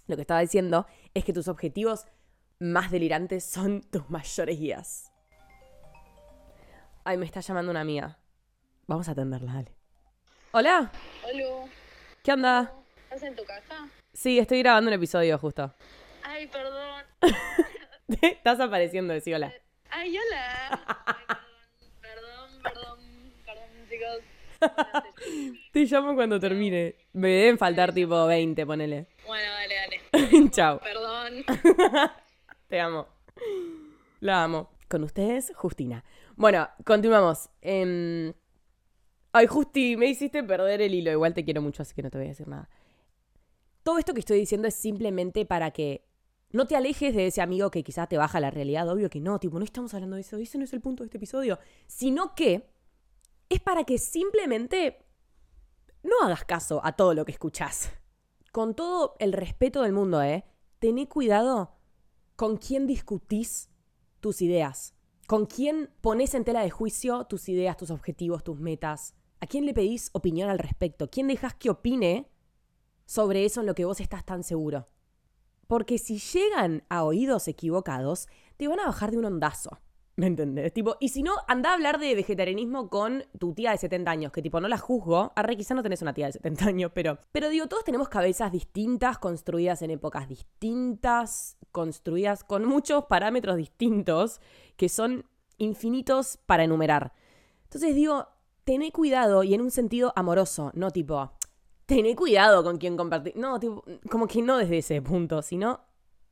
Lo 0.06 0.16
que 0.16 0.22
estaba 0.22 0.40
diciendo 0.40 0.86
es 1.14 1.25
que 1.25 1.32
tus 1.32 1.48
objetivos 1.48 2.06
más 2.58 2.90
delirantes 2.90 3.44
son 3.44 3.82
tus 3.82 4.08
mayores 4.10 4.58
guías. 4.58 5.12
Ay, 7.04 7.16
me 7.16 7.26
está 7.26 7.40
llamando 7.40 7.70
una 7.70 7.80
amiga. 7.80 8.19
Vamos 8.86 9.08
a 9.08 9.12
atenderla, 9.12 9.52
dale. 9.52 9.75
Hola, 10.52 10.90
Hola, 11.25 11.69
¿qué 12.22 12.32
onda? 12.32 12.72
¿estás 13.02 13.22
en 13.22 13.36
tu 13.36 13.44
casa? 13.44 13.88
Sí, 14.12 14.38
estoy 14.38 14.60
grabando 14.60 14.88
un 14.88 14.94
episodio 14.94 15.38
justo. 15.38 15.72
Ay, 16.22 16.46
perdón. 16.46 17.04
Estás 18.22 18.60
apareciendo, 18.60 19.12
decí 19.12 19.32
hola. 19.32 19.52
Ay, 19.90 20.16
hola. 20.19 20.84
Ay, 21.06 21.36
perdón, 22.00 22.50
perdón, 22.62 22.62
perdón, 22.62 22.98
perdón, 23.44 23.88
chicos. 23.88 24.25
Te 25.72 25.84
llamo 25.84 26.14
cuando 26.14 26.38
termine. 26.40 26.96
Me 27.12 27.28
deben 27.28 27.58
faltar 27.58 27.93
tipo 27.93 28.26
20, 28.26 28.66
ponele. 28.66 29.06
Bueno, 29.26 29.50
dale, 29.52 29.75
dale. 30.12 30.50
Chao. 30.50 30.81
Perdón. 30.81 31.44
Te 32.69 32.81
amo. 32.81 33.06
La 34.20 34.44
amo. 34.44 34.70
Con 34.88 35.05
ustedes, 35.05 35.52
Justina. 35.55 36.05
Bueno, 36.37 36.69
continuamos. 36.84 37.50
Em, 37.60 38.32
Ay, 39.32 39.46
Justi, 39.46 39.96
me 39.96 40.06
hiciste 40.06 40.43
perder 40.43 40.81
el 40.81 40.94
hilo. 40.94 41.12
Igual 41.12 41.34
te 41.34 41.44
quiero 41.44 41.61
mucho, 41.61 41.82
así 41.82 41.94
que 41.94 42.02
no 42.02 42.11
te 42.11 42.19
voy 42.19 42.26
a 42.26 42.31
decir 42.31 42.49
nada. 42.49 42.69
Todo 43.82 43.99
esto 43.99 44.14
que 44.14 44.20
estoy 44.20 44.38
diciendo 44.38 44.66
es 44.69 44.75
simplemente 44.75 45.44
para 45.44 45.70
que 45.70 46.04
no 46.50 46.66
te 46.66 46.76
alejes 46.76 47.14
de 47.14 47.26
ese 47.26 47.43
amigo 47.43 47.70
que 47.70 47.84
quizás 47.84 48.08
te 48.08 48.16
baja 48.16 48.40
la 48.40 48.50
realidad. 48.50 48.88
Obvio 48.88 49.11
que 49.11 49.20
no, 49.20 49.38
tipo, 49.38 49.58
no 49.58 49.64
estamos 49.64 49.93
hablando 49.94 50.16
de 50.16 50.22
eso. 50.22 50.38
Ese 50.38 50.58
no 50.58 50.64
es 50.64 50.72
el 50.72 50.81
punto 50.81 51.02
de 51.02 51.06
este 51.06 51.19
episodio. 51.19 51.58
Sino 51.87 52.34
que 52.34 52.70
es 53.49 53.61
para 53.61 53.85
que 53.85 53.99
simplemente 53.99 55.05
no 56.03 56.23
hagas 56.23 56.45
caso 56.45 56.81
a 56.85 56.93
todo 56.93 57.15
lo 57.15 57.25
que 57.25 57.33
escuchás. 57.33 57.90
Con 58.52 58.75
todo 58.75 59.14
el 59.19 59.33
respeto 59.33 59.83
del 59.83 59.93
mundo, 59.93 60.23
¿eh? 60.23 60.45
Tené 60.78 61.09
cuidado 61.09 61.76
con 62.37 62.57
quién 62.57 62.87
discutís 62.87 63.71
tus 64.21 64.43
ideas. 64.43 64.95
Con 65.26 65.47
quién 65.47 65.90
pones 66.00 66.35
en 66.35 66.45
tela 66.45 66.62
de 66.62 66.71
juicio 66.71 67.25
tus 67.25 67.49
ideas, 67.49 67.76
tus 67.76 67.90
objetivos, 67.90 68.45
tus 68.45 68.59
metas. 68.59 69.14
¿A 69.40 69.47
quién 69.47 69.67
le 69.67 69.75
pedís 69.75 70.11
opinión 70.12 70.49
al 70.49 70.59
respecto? 70.59 71.11
¿Quién 71.11 71.28
dejas 71.28 71.55
que 71.55 71.71
opine 71.71 72.31
sobre 73.07 73.45
eso 73.45 73.61
en 73.61 73.67
lo 73.67 73.75
que 73.75 73.85
vos 73.85 74.00
estás 74.00 74.25
tan 74.25 74.43
seguro? 74.43 74.87
Porque 75.67 75.99
si 75.99 76.19
llegan 76.19 76.85
a 76.88 77.05
oídos 77.05 77.47
equivocados, 77.47 78.26
te 78.57 78.69
van 78.69 78.81
a 78.81 78.87
bajar 78.87 79.11
de 79.11 79.19
un 79.19 79.26
ondazo. 79.26 79.78
¿Me 80.18 80.26
entendés? 80.26 80.72
Tipo, 80.72 80.96
y 80.98 81.10
si 81.10 81.22
no, 81.22 81.34
anda 81.46 81.70
a 81.70 81.75
hablar 81.75 82.00
de 82.00 82.12
vegetarianismo 82.16 82.90
con 82.90 83.22
tu 83.38 83.54
tía 83.54 83.70
de 83.70 83.78
70 83.78 84.10
años, 84.10 84.32
que 84.32 84.42
tipo 84.42 84.60
no 84.60 84.66
la 84.66 84.76
juzgo. 84.76 85.32
Arre, 85.37 85.56
quizá 85.56 85.75
no 85.75 85.82
tenés 85.84 86.02
una 86.02 86.12
tía 86.12 86.26
de 86.26 86.32
70 86.32 86.66
años, 86.66 86.90
pero. 86.92 87.20
Pero 87.30 87.48
digo, 87.48 87.68
todos 87.68 87.84
tenemos 87.84 88.08
cabezas 88.08 88.50
distintas, 88.50 89.18
construidas 89.18 89.80
en 89.82 89.92
épocas 89.92 90.28
distintas, 90.28 91.56
construidas 91.70 92.42
con 92.42 92.64
muchos 92.64 93.04
parámetros 93.04 93.56
distintos, 93.56 94.40
que 94.76 94.88
son 94.88 95.25
infinitos 95.56 96.37
para 96.46 96.64
enumerar. 96.64 97.12
Entonces 97.62 97.94
digo, 97.94 98.26
tené 98.64 98.90
cuidado 98.90 99.44
y 99.44 99.54
en 99.54 99.60
un 99.60 99.70
sentido 99.70 100.12
amoroso, 100.16 100.72
no 100.75 100.90
tipo, 100.90 101.30
tené 101.87 102.16
cuidado 102.16 102.64
con 102.64 102.78
quién 102.78 102.96
compartir. 102.96 103.37
No, 103.37 103.60
tipo, 103.60 103.84
como 104.10 104.26
que 104.26 104.42
no 104.42 104.58
desde 104.58 104.78
ese 104.78 105.00
punto, 105.00 105.42
sino 105.42 105.78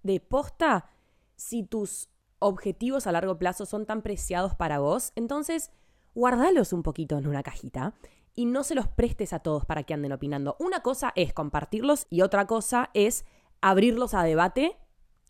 de 0.03 0.19
posta, 0.19 0.91
si 1.37 1.63
tus 1.63 2.09
objetivos 2.47 3.07
a 3.07 3.13
largo 3.13 3.39
plazo 3.39 3.67
son 3.67 3.87
tan 3.87 4.03
preciados 4.03 4.55
para 4.55 4.79
vos, 4.79 5.13
entonces 5.17 5.71
guardalos 6.15 6.73
un 6.73 6.83
poquito 6.83 7.19
en 7.19 7.27
una 7.27 7.43
cajita 7.43 7.95
y 8.35 8.47
no 8.47 8.65
se 8.65 8.75
los 8.75 8.89
prestes 8.89 9.33
a 9.33 9.41
todos 9.41 9.65
para 9.65 9.83
que 9.83 9.95
anden 9.95 10.13
opinando. 10.13 10.57
Una 10.59 10.81
cosa 10.81 11.13
es 11.17 11.33
compartirlos 11.33 12.07
y 12.11 12.23
otra 12.23 12.47
cosa 12.47 12.91
es 12.95 13.25
abrirlos 13.61 14.15
a 14.15 14.23
debate 14.23 14.77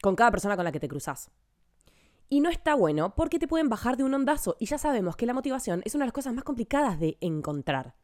con 0.02 0.16
cada 0.16 0.30
persona 0.30 0.56
con 0.56 0.64
la 0.64 0.72
que 0.72 0.80
te 0.80 0.88
cruzas. 0.88 1.30
Y 2.28 2.40
no 2.40 2.50
está 2.50 2.74
bueno 2.74 3.14
porque 3.14 3.38
te 3.38 3.46
pueden 3.46 3.68
bajar 3.68 3.96
de 3.96 4.02
un 4.02 4.12
ondazo 4.12 4.56
y 4.58 4.66
ya 4.66 4.78
sabemos 4.78 5.16
que 5.16 5.26
la 5.26 5.34
motivación 5.34 5.82
es 5.84 5.94
una 5.94 6.04
de 6.04 6.08
las 6.08 6.14
cosas 6.14 6.34
más 6.34 6.44
complicadas 6.44 6.98
de 6.98 7.16
encontrar. 7.20 7.94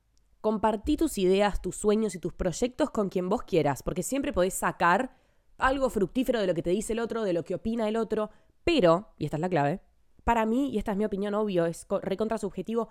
Compartí 0.40 0.96
tus 0.96 1.18
ideas, 1.18 1.60
tus 1.60 1.76
sueños 1.76 2.14
y 2.14 2.18
tus 2.18 2.32
proyectos 2.32 2.90
con 2.90 3.08
quien 3.08 3.28
vos 3.28 3.42
quieras, 3.42 3.82
porque 3.82 4.02
siempre 4.02 4.32
podés 4.32 4.54
sacar 4.54 5.16
algo 5.58 5.90
fructífero 5.90 6.40
de 6.40 6.46
lo 6.46 6.54
que 6.54 6.62
te 6.62 6.70
dice 6.70 6.92
el 6.92 7.00
otro, 7.00 7.22
de 7.24 7.32
lo 7.32 7.44
que 7.44 7.54
opina 7.54 7.88
el 7.88 7.96
otro, 7.96 8.30
pero, 8.64 9.08
y 9.18 9.24
esta 9.24 9.36
es 9.36 9.40
la 9.40 9.48
clave, 9.48 9.80
para 10.24 10.46
mí, 10.46 10.70
y 10.70 10.78
esta 10.78 10.92
es 10.92 10.98
mi 10.98 11.04
opinión, 11.04 11.34
obvio, 11.34 11.66
es 11.66 11.84
co- 11.84 12.00
recontra 12.00 12.38
subjetivo, 12.38 12.88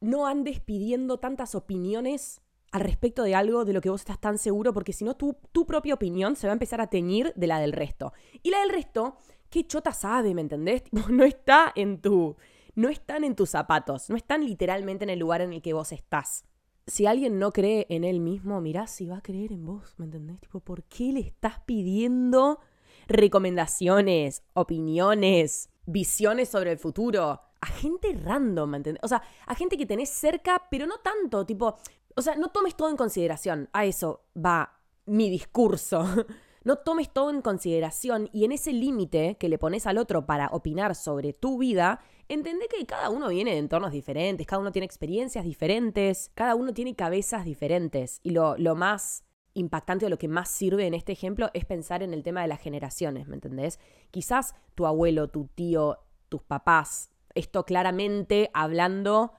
no 0.00 0.26
andes 0.26 0.60
pidiendo 0.60 1.18
tantas 1.18 1.54
opiniones 1.54 2.42
al 2.72 2.82
respecto 2.82 3.22
de 3.22 3.34
algo 3.34 3.64
de 3.64 3.72
lo 3.72 3.80
que 3.80 3.88
vos 3.90 4.02
estás 4.02 4.20
tan 4.20 4.36
seguro, 4.38 4.72
porque 4.72 4.92
si 4.92 5.04
no, 5.04 5.14
tu, 5.16 5.36
tu 5.52 5.64
propia 5.66 5.94
opinión 5.94 6.36
se 6.36 6.46
va 6.46 6.52
a 6.52 6.54
empezar 6.54 6.80
a 6.80 6.88
teñir 6.88 7.32
de 7.36 7.46
la 7.46 7.58
del 7.58 7.72
resto. 7.72 8.12
Y 8.42 8.50
la 8.50 8.60
del 8.60 8.70
resto, 8.70 9.16
qué 9.48 9.66
chota 9.66 9.92
sabe, 9.92 10.34
¿me 10.34 10.42
entendés? 10.42 10.82
No 11.08 11.24
está 11.24 11.72
en 11.74 12.00
tu. 12.02 12.36
No 12.74 12.90
están 12.90 13.24
en 13.24 13.34
tus 13.34 13.50
zapatos, 13.50 14.10
no 14.10 14.16
están 14.16 14.44
literalmente 14.44 15.04
en 15.04 15.10
el 15.10 15.18
lugar 15.18 15.40
en 15.40 15.54
el 15.54 15.62
que 15.62 15.72
vos 15.72 15.92
estás. 15.92 16.44
Si 16.86 17.06
alguien 17.06 17.38
no 17.38 17.50
cree 17.52 17.86
en 17.88 18.04
él 18.04 18.20
mismo, 18.20 18.60
mirá 18.60 18.86
si 18.86 19.06
va 19.06 19.16
a 19.16 19.22
creer 19.22 19.50
en 19.52 19.64
vos, 19.64 19.94
¿me 19.98 20.04
entendés? 20.04 20.38
Tipo, 20.40 20.60
¿por 20.60 20.82
qué 20.84 21.10
le 21.12 21.20
estás 21.20 21.60
pidiendo 21.60 22.60
recomendaciones, 23.06 24.42
opiniones, 24.54 25.70
visiones 25.86 26.48
sobre 26.48 26.72
el 26.72 26.78
futuro? 26.78 27.40
A 27.60 27.66
gente 27.66 28.12
random, 28.22 28.70
¿me 28.70 28.76
entendés? 28.78 29.02
O 29.02 29.08
sea, 29.08 29.22
a 29.46 29.54
gente 29.54 29.76
que 29.76 29.86
tenés 29.86 30.10
cerca, 30.10 30.62
pero 30.70 30.86
no 30.86 30.98
tanto, 30.98 31.44
tipo, 31.46 31.76
o 32.14 32.22
sea, 32.22 32.34
no 32.36 32.48
tomes 32.48 32.74
todo 32.76 32.88
en 32.90 32.96
consideración. 32.96 33.68
A 33.72 33.84
eso 33.84 34.24
va 34.36 34.78
mi 35.06 35.30
discurso. 35.30 36.04
No 36.66 36.78
tomes 36.78 37.12
todo 37.12 37.30
en 37.30 37.42
consideración 37.42 38.28
y 38.32 38.44
en 38.44 38.50
ese 38.50 38.72
límite 38.72 39.36
que 39.38 39.48
le 39.48 39.56
pones 39.56 39.86
al 39.86 39.98
otro 39.98 40.26
para 40.26 40.48
opinar 40.48 40.96
sobre 40.96 41.32
tu 41.32 41.58
vida, 41.58 42.00
entendé 42.26 42.66
que 42.66 42.84
cada 42.84 43.08
uno 43.08 43.28
viene 43.28 43.52
de 43.52 43.58
entornos 43.58 43.92
diferentes, 43.92 44.48
cada 44.48 44.62
uno 44.62 44.72
tiene 44.72 44.84
experiencias 44.84 45.44
diferentes, 45.44 46.32
cada 46.34 46.56
uno 46.56 46.74
tiene 46.74 46.96
cabezas 46.96 47.44
diferentes. 47.44 48.18
Y 48.24 48.30
lo, 48.30 48.56
lo 48.58 48.74
más 48.74 49.25
impactante 49.56 50.06
o 50.06 50.08
lo 50.08 50.18
que 50.18 50.28
más 50.28 50.48
sirve 50.48 50.86
en 50.86 50.94
este 50.94 51.12
ejemplo 51.12 51.50
es 51.54 51.64
pensar 51.64 52.02
en 52.02 52.12
el 52.12 52.22
tema 52.22 52.42
de 52.42 52.48
las 52.48 52.60
generaciones, 52.60 53.26
¿me 53.26 53.34
entendés? 53.34 53.80
Quizás 54.10 54.54
tu 54.74 54.86
abuelo, 54.86 55.28
tu 55.28 55.48
tío, 55.54 55.98
tus 56.28 56.42
papás, 56.42 57.10
esto 57.34 57.64
claramente 57.64 58.50
hablando 58.52 59.32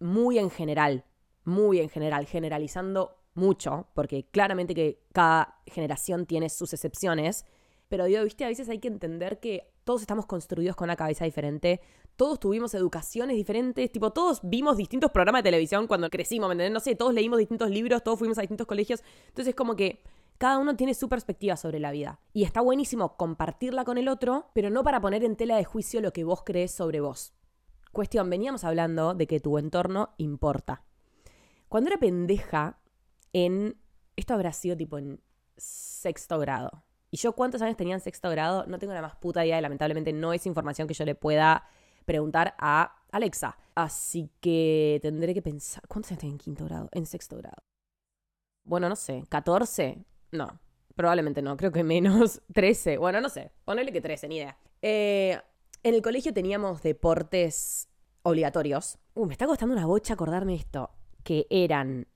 muy 0.00 0.38
en 0.38 0.50
general, 0.50 1.04
muy 1.44 1.80
en 1.80 1.90
general, 1.90 2.26
generalizando 2.26 3.18
mucho, 3.34 3.88
porque 3.94 4.26
claramente 4.30 4.74
que 4.74 5.02
cada 5.12 5.60
generación 5.66 6.24
tiene 6.24 6.48
sus 6.48 6.72
excepciones, 6.72 7.44
pero 7.88 8.08
yo, 8.08 8.24
viste, 8.24 8.44
a 8.44 8.48
veces 8.48 8.68
hay 8.68 8.78
que 8.78 8.88
entender 8.88 9.40
que 9.40 9.73
todos 9.84 10.00
estamos 10.00 10.26
construidos 10.26 10.76
con 10.76 10.86
una 10.86 10.96
cabeza 10.96 11.24
diferente, 11.24 11.80
todos 12.16 12.40
tuvimos 12.40 12.74
educaciones 12.74 13.36
diferentes, 13.36 13.90
tipo, 13.92 14.12
todos 14.12 14.40
vimos 14.42 14.76
distintos 14.76 15.10
programas 15.10 15.40
de 15.40 15.48
televisión 15.48 15.86
cuando 15.86 16.10
crecimos. 16.10 16.54
No 16.54 16.80
sé, 16.80 16.94
todos 16.94 17.14
leímos 17.14 17.38
distintos 17.38 17.70
libros, 17.70 18.02
todos 18.02 18.18
fuimos 18.18 18.38
a 18.38 18.42
distintos 18.42 18.66
colegios, 18.66 19.02
entonces 19.28 19.48
es 19.48 19.54
como 19.54 19.76
que 19.76 20.02
cada 20.38 20.58
uno 20.58 20.76
tiene 20.76 20.94
su 20.94 21.08
perspectiva 21.08 21.56
sobre 21.56 21.78
la 21.78 21.92
vida. 21.92 22.20
Y 22.32 22.44
está 22.44 22.60
buenísimo 22.60 23.16
compartirla 23.16 23.84
con 23.84 23.98
el 23.98 24.08
otro, 24.08 24.50
pero 24.54 24.70
no 24.70 24.82
para 24.82 25.00
poner 25.00 25.24
en 25.24 25.36
tela 25.36 25.56
de 25.56 25.64
juicio 25.64 26.00
lo 26.00 26.12
que 26.12 26.24
vos 26.24 26.42
crees 26.44 26.72
sobre 26.72 27.00
vos. 27.00 27.34
Cuestión, 27.92 28.28
veníamos 28.28 28.64
hablando 28.64 29.14
de 29.14 29.26
que 29.26 29.38
tu 29.38 29.56
entorno 29.58 30.14
importa. 30.18 30.82
Cuando 31.68 31.90
era 31.90 31.98
pendeja, 31.98 32.80
en. 33.32 33.76
Esto 34.16 34.34
habrá 34.34 34.52
sido 34.52 34.76
tipo 34.76 34.98
en 34.98 35.20
sexto 35.56 36.38
grado. 36.38 36.84
Y 37.14 37.16
yo, 37.16 37.32
¿cuántos 37.32 37.62
años 37.62 37.76
tenía 37.76 37.94
en 37.94 38.00
sexto 38.00 38.28
grado? 38.28 38.66
No 38.66 38.80
tengo 38.80 38.92
la 38.92 39.00
más 39.00 39.14
puta 39.14 39.46
idea 39.46 39.56
y 39.56 39.62
lamentablemente 39.62 40.12
no 40.12 40.32
es 40.32 40.46
información 40.46 40.88
que 40.88 40.94
yo 40.94 41.04
le 41.04 41.14
pueda 41.14 41.64
preguntar 42.06 42.56
a 42.58 43.04
Alexa. 43.12 43.56
Así 43.76 44.32
que 44.40 44.98
tendré 45.00 45.32
que 45.32 45.40
pensar. 45.40 45.86
¿Cuántos 45.86 46.10
años 46.10 46.18
tenía 46.22 46.32
en 46.32 46.38
quinto 46.38 46.64
grado? 46.64 46.88
En 46.90 47.06
sexto 47.06 47.36
grado. 47.36 47.62
Bueno, 48.64 48.88
no 48.88 48.96
sé. 48.96 49.22
¿14? 49.30 50.04
No. 50.32 50.58
Probablemente 50.96 51.40
no. 51.40 51.56
Creo 51.56 51.70
que 51.70 51.84
menos. 51.84 52.42
13. 52.52 52.98
Bueno, 52.98 53.20
no 53.20 53.28
sé. 53.28 53.52
Ponele 53.64 53.92
que 53.92 54.00
13, 54.00 54.26
ni 54.26 54.38
idea. 54.38 54.58
Eh, 54.82 55.40
en 55.84 55.94
el 55.94 56.02
colegio 56.02 56.34
teníamos 56.34 56.82
deportes 56.82 57.88
obligatorios. 58.24 58.98
Uh, 59.14 59.26
me 59.26 59.34
está 59.34 59.46
costando 59.46 59.72
una 59.72 59.86
bocha 59.86 60.14
acordarme 60.14 60.56
esto. 60.56 60.90
Que 61.22 61.46
eran 61.48 62.08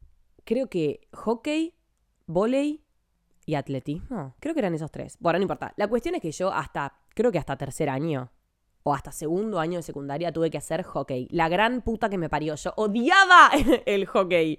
creo 0.42 0.68
que 0.68 1.06
hockey, 1.12 1.76
volei 2.26 2.87
y 3.48 3.54
atletismo. 3.54 4.34
Creo 4.40 4.52
que 4.52 4.60
eran 4.60 4.74
esos 4.74 4.90
tres. 4.90 5.16
Bueno, 5.20 5.38
no 5.38 5.44
importa. 5.44 5.72
La 5.76 5.88
cuestión 5.88 6.14
es 6.14 6.20
que 6.20 6.30
yo 6.30 6.52
hasta, 6.52 7.00
creo 7.14 7.32
que 7.32 7.38
hasta 7.38 7.56
tercer 7.56 7.88
año 7.88 8.30
o 8.82 8.94
hasta 8.94 9.10
segundo 9.10 9.58
año 9.58 9.78
de 9.78 9.82
secundaria 9.82 10.30
tuve 10.30 10.50
que 10.50 10.58
hacer 10.58 10.82
hockey. 10.82 11.28
La 11.30 11.48
gran 11.48 11.80
puta 11.80 12.10
que 12.10 12.18
me 12.18 12.28
parió. 12.28 12.56
Yo 12.56 12.74
odiaba 12.76 13.50
el 13.86 14.04
hockey. 14.04 14.58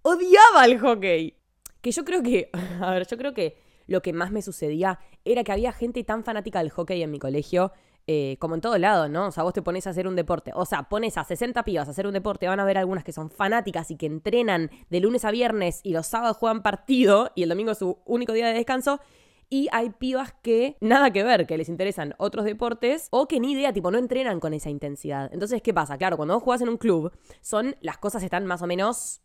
Odiaba 0.00 0.64
el 0.64 0.78
hockey. 0.80 1.36
Que 1.82 1.92
yo 1.92 2.02
creo 2.06 2.22
que, 2.22 2.48
a 2.80 2.92
ver, 2.92 3.06
yo 3.06 3.18
creo 3.18 3.34
que 3.34 3.58
lo 3.86 4.00
que 4.00 4.14
más 4.14 4.32
me 4.32 4.40
sucedía 4.40 4.98
era 5.26 5.44
que 5.44 5.52
había 5.52 5.72
gente 5.74 6.02
tan 6.02 6.24
fanática 6.24 6.60
del 6.60 6.70
hockey 6.70 7.02
en 7.02 7.10
mi 7.10 7.18
colegio 7.18 7.72
eh, 8.06 8.36
como 8.40 8.56
en 8.56 8.60
todo 8.60 8.76
lado, 8.78 9.08
¿no? 9.08 9.28
O 9.28 9.30
sea, 9.30 9.44
vos 9.44 9.52
te 9.52 9.62
pones 9.62 9.86
a 9.86 9.90
hacer 9.90 10.08
un 10.08 10.16
deporte, 10.16 10.50
o 10.54 10.64
sea, 10.64 10.84
pones 10.84 11.16
a 11.18 11.24
60 11.24 11.62
pibas 11.62 11.86
a 11.86 11.92
hacer 11.92 12.06
un 12.06 12.12
deporte, 12.12 12.48
van 12.48 12.58
a 12.58 12.64
ver 12.64 12.76
algunas 12.76 13.04
que 13.04 13.12
son 13.12 13.30
fanáticas 13.30 13.90
y 13.92 13.96
que 13.96 14.06
entrenan 14.06 14.70
de 14.90 15.00
lunes 15.00 15.24
a 15.24 15.30
viernes 15.30 15.80
y 15.84 15.92
los 15.92 16.06
sábados 16.08 16.36
juegan 16.36 16.62
partido 16.62 17.30
y 17.36 17.44
el 17.44 17.48
domingo 17.48 17.70
es 17.70 17.78
su 17.78 17.98
único 18.04 18.32
día 18.32 18.48
de 18.48 18.54
descanso. 18.54 19.00
Y 19.48 19.68
hay 19.70 19.90
pibas 19.90 20.32
que 20.42 20.78
nada 20.80 21.10
que 21.10 21.22
ver, 21.22 21.46
que 21.46 21.58
les 21.58 21.68
interesan 21.68 22.14
otros 22.16 22.46
deportes 22.46 23.08
o 23.10 23.28
que 23.28 23.38
ni 23.38 23.52
idea, 23.52 23.72
tipo, 23.72 23.90
no 23.90 23.98
entrenan 23.98 24.40
con 24.40 24.54
esa 24.54 24.70
intensidad. 24.70 25.28
Entonces, 25.30 25.60
¿qué 25.60 25.74
pasa? 25.74 25.98
Claro, 25.98 26.16
cuando 26.16 26.34
vos 26.34 26.42
jugás 26.42 26.62
en 26.62 26.70
un 26.70 26.78
club, 26.78 27.12
son 27.42 27.76
las 27.82 27.98
cosas 27.98 28.22
están 28.22 28.46
más 28.46 28.62
o 28.62 28.66
menos 28.66 29.20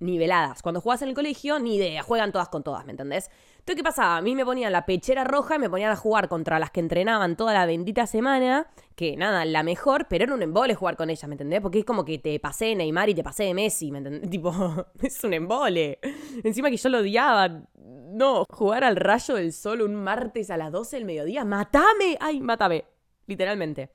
niveladas. 0.00 0.60
Cuando 0.60 0.80
jugás 0.80 1.02
en 1.02 1.08
el 1.08 1.14
colegio, 1.14 1.58
ni 1.58 1.76
idea, 1.76 2.02
juegan 2.02 2.32
todas 2.32 2.48
con 2.48 2.62
todas, 2.62 2.84
¿me 2.84 2.90
entendés? 2.90 3.30
Entonces, 3.68 3.82
¿qué 3.82 3.84
pasaba? 3.84 4.16
A 4.16 4.22
mí 4.22 4.34
me 4.34 4.46
ponían 4.46 4.72
la 4.72 4.86
pechera 4.86 5.24
roja 5.24 5.56
y 5.56 5.58
me 5.58 5.68
ponían 5.68 5.90
a 5.90 5.96
jugar 5.96 6.30
contra 6.30 6.58
las 6.58 6.70
que 6.70 6.80
entrenaban 6.80 7.36
toda 7.36 7.52
la 7.52 7.66
bendita 7.66 8.06
semana, 8.06 8.66
que 8.94 9.14
nada, 9.14 9.44
la 9.44 9.62
mejor, 9.62 10.06
pero 10.08 10.24
era 10.24 10.32
un 10.32 10.40
embole 10.40 10.74
jugar 10.74 10.96
con 10.96 11.10
ellas, 11.10 11.28
¿me 11.28 11.34
entendés? 11.34 11.60
Porque 11.60 11.80
es 11.80 11.84
como 11.84 12.02
que 12.02 12.16
te 12.18 12.40
pasé 12.40 12.64
de 12.64 12.76
Neymar 12.76 13.10
y 13.10 13.14
te 13.14 13.22
pasé 13.22 13.44
de 13.44 13.52
Messi, 13.52 13.90
¿me 13.92 13.98
entendés? 13.98 14.30
Tipo, 14.30 14.54
es 15.02 15.22
un 15.22 15.34
embole. 15.34 15.98
Encima 16.42 16.70
que 16.70 16.78
yo 16.78 16.88
lo 16.88 17.00
odiaba. 17.00 17.60
No, 17.76 18.46
jugar 18.50 18.84
al 18.84 18.96
rayo 18.96 19.34
del 19.34 19.52
sol 19.52 19.82
un 19.82 19.96
martes 19.96 20.48
a 20.48 20.56
las 20.56 20.72
12 20.72 20.96
del 20.96 21.04
mediodía, 21.04 21.44
¡matame! 21.44 22.16
¡Ay, 22.20 22.40
mátame! 22.40 22.86
Literalmente. 23.26 23.90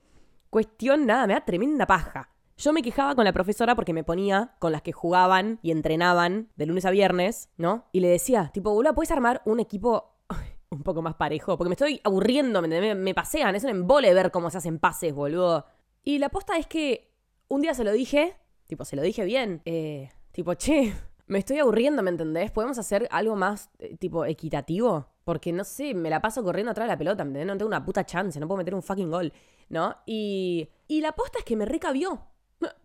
Cuestión, 0.50 1.04
nada, 1.04 1.26
me 1.26 1.34
da 1.34 1.44
tremenda 1.44 1.84
paja. 1.84 2.30
Yo 2.56 2.72
me 2.72 2.82
quejaba 2.82 3.14
con 3.14 3.24
la 3.24 3.32
profesora 3.32 3.74
porque 3.74 3.92
me 3.92 4.04
ponía 4.04 4.54
con 4.60 4.72
las 4.72 4.82
que 4.82 4.92
jugaban 4.92 5.58
y 5.62 5.70
entrenaban 5.72 6.50
de 6.56 6.66
lunes 6.66 6.84
a 6.84 6.90
viernes, 6.90 7.50
¿no? 7.56 7.86
Y 7.92 8.00
le 8.00 8.08
decía, 8.08 8.50
tipo, 8.52 8.72
boludo, 8.72 8.94
¿puedes 8.94 9.10
armar 9.10 9.42
un 9.44 9.58
equipo 9.60 10.16
un 10.70 10.82
poco 10.82 11.02
más 11.02 11.14
parejo? 11.14 11.58
Porque 11.58 11.68
me 11.68 11.74
estoy 11.74 12.00
aburriendo, 12.04 12.62
me, 12.62 12.94
me 12.94 13.14
pasean, 13.14 13.54
es 13.56 13.64
un 13.64 13.70
embole 13.70 14.14
ver 14.14 14.30
cómo 14.30 14.50
se 14.50 14.58
hacen 14.58 14.78
pases, 14.78 15.12
boludo. 15.12 15.66
Y 16.04 16.18
la 16.18 16.28
posta 16.28 16.56
es 16.56 16.66
que 16.66 17.12
un 17.48 17.62
día 17.62 17.74
se 17.74 17.84
lo 17.84 17.92
dije, 17.92 18.36
tipo, 18.66 18.84
se 18.84 18.96
lo 18.96 19.02
dije 19.02 19.24
bien, 19.24 19.62
eh, 19.64 20.10
tipo, 20.32 20.54
che, 20.54 20.94
me 21.26 21.38
estoy 21.38 21.58
aburriendo, 21.58 22.02
¿me 22.02 22.10
entendés? 22.10 22.50
¿Podemos 22.50 22.78
hacer 22.78 23.08
algo 23.10 23.36
más, 23.36 23.70
eh, 23.78 23.96
tipo, 23.96 24.24
equitativo? 24.24 25.08
Porque, 25.24 25.52
no 25.52 25.64
sé, 25.64 25.94
me 25.94 26.10
la 26.10 26.20
paso 26.20 26.42
corriendo 26.42 26.70
atrás 26.70 26.86
de 26.86 26.92
la 26.92 26.98
pelota, 26.98 27.24
¿me 27.24 27.30
entendés? 27.30 27.46
No 27.46 27.56
tengo 27.56 27.68
una 27.68 27.84
puta 27.84 28.04
chance, 28.04 28.38
no 28.38 28.46
puedo 28.46 28.58
meter 28.58 28.74
un 28.74 28.82
fucking 28.82 29.10
gol, 29.10 29.32
¿no? 29.70 29.96
Y, 30.06 30.68
y 30.86 31.00
la 31.00 31.12
posta 31.12 31.38
es 31.38 31.44
que 31.44 31.56
me 31.56 31.64
recabió. 31.64 32.26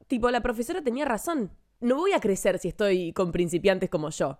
Tipo, 0.08 0.32
la 0.32 0.42
profesora 0.42 0.82
tenía 0.82 1.06
razón. 1.06 1.52
No 1.80 1.96
voy 1.96 2.14
a 2.14 2.20
crecer 2.20 2.60
si 2.60 2.70
estoy 2.70 3.14
con 3.14 3.32
principiantes 3.32 3.90
como 3.90 4.10
yo. 4.10 4.40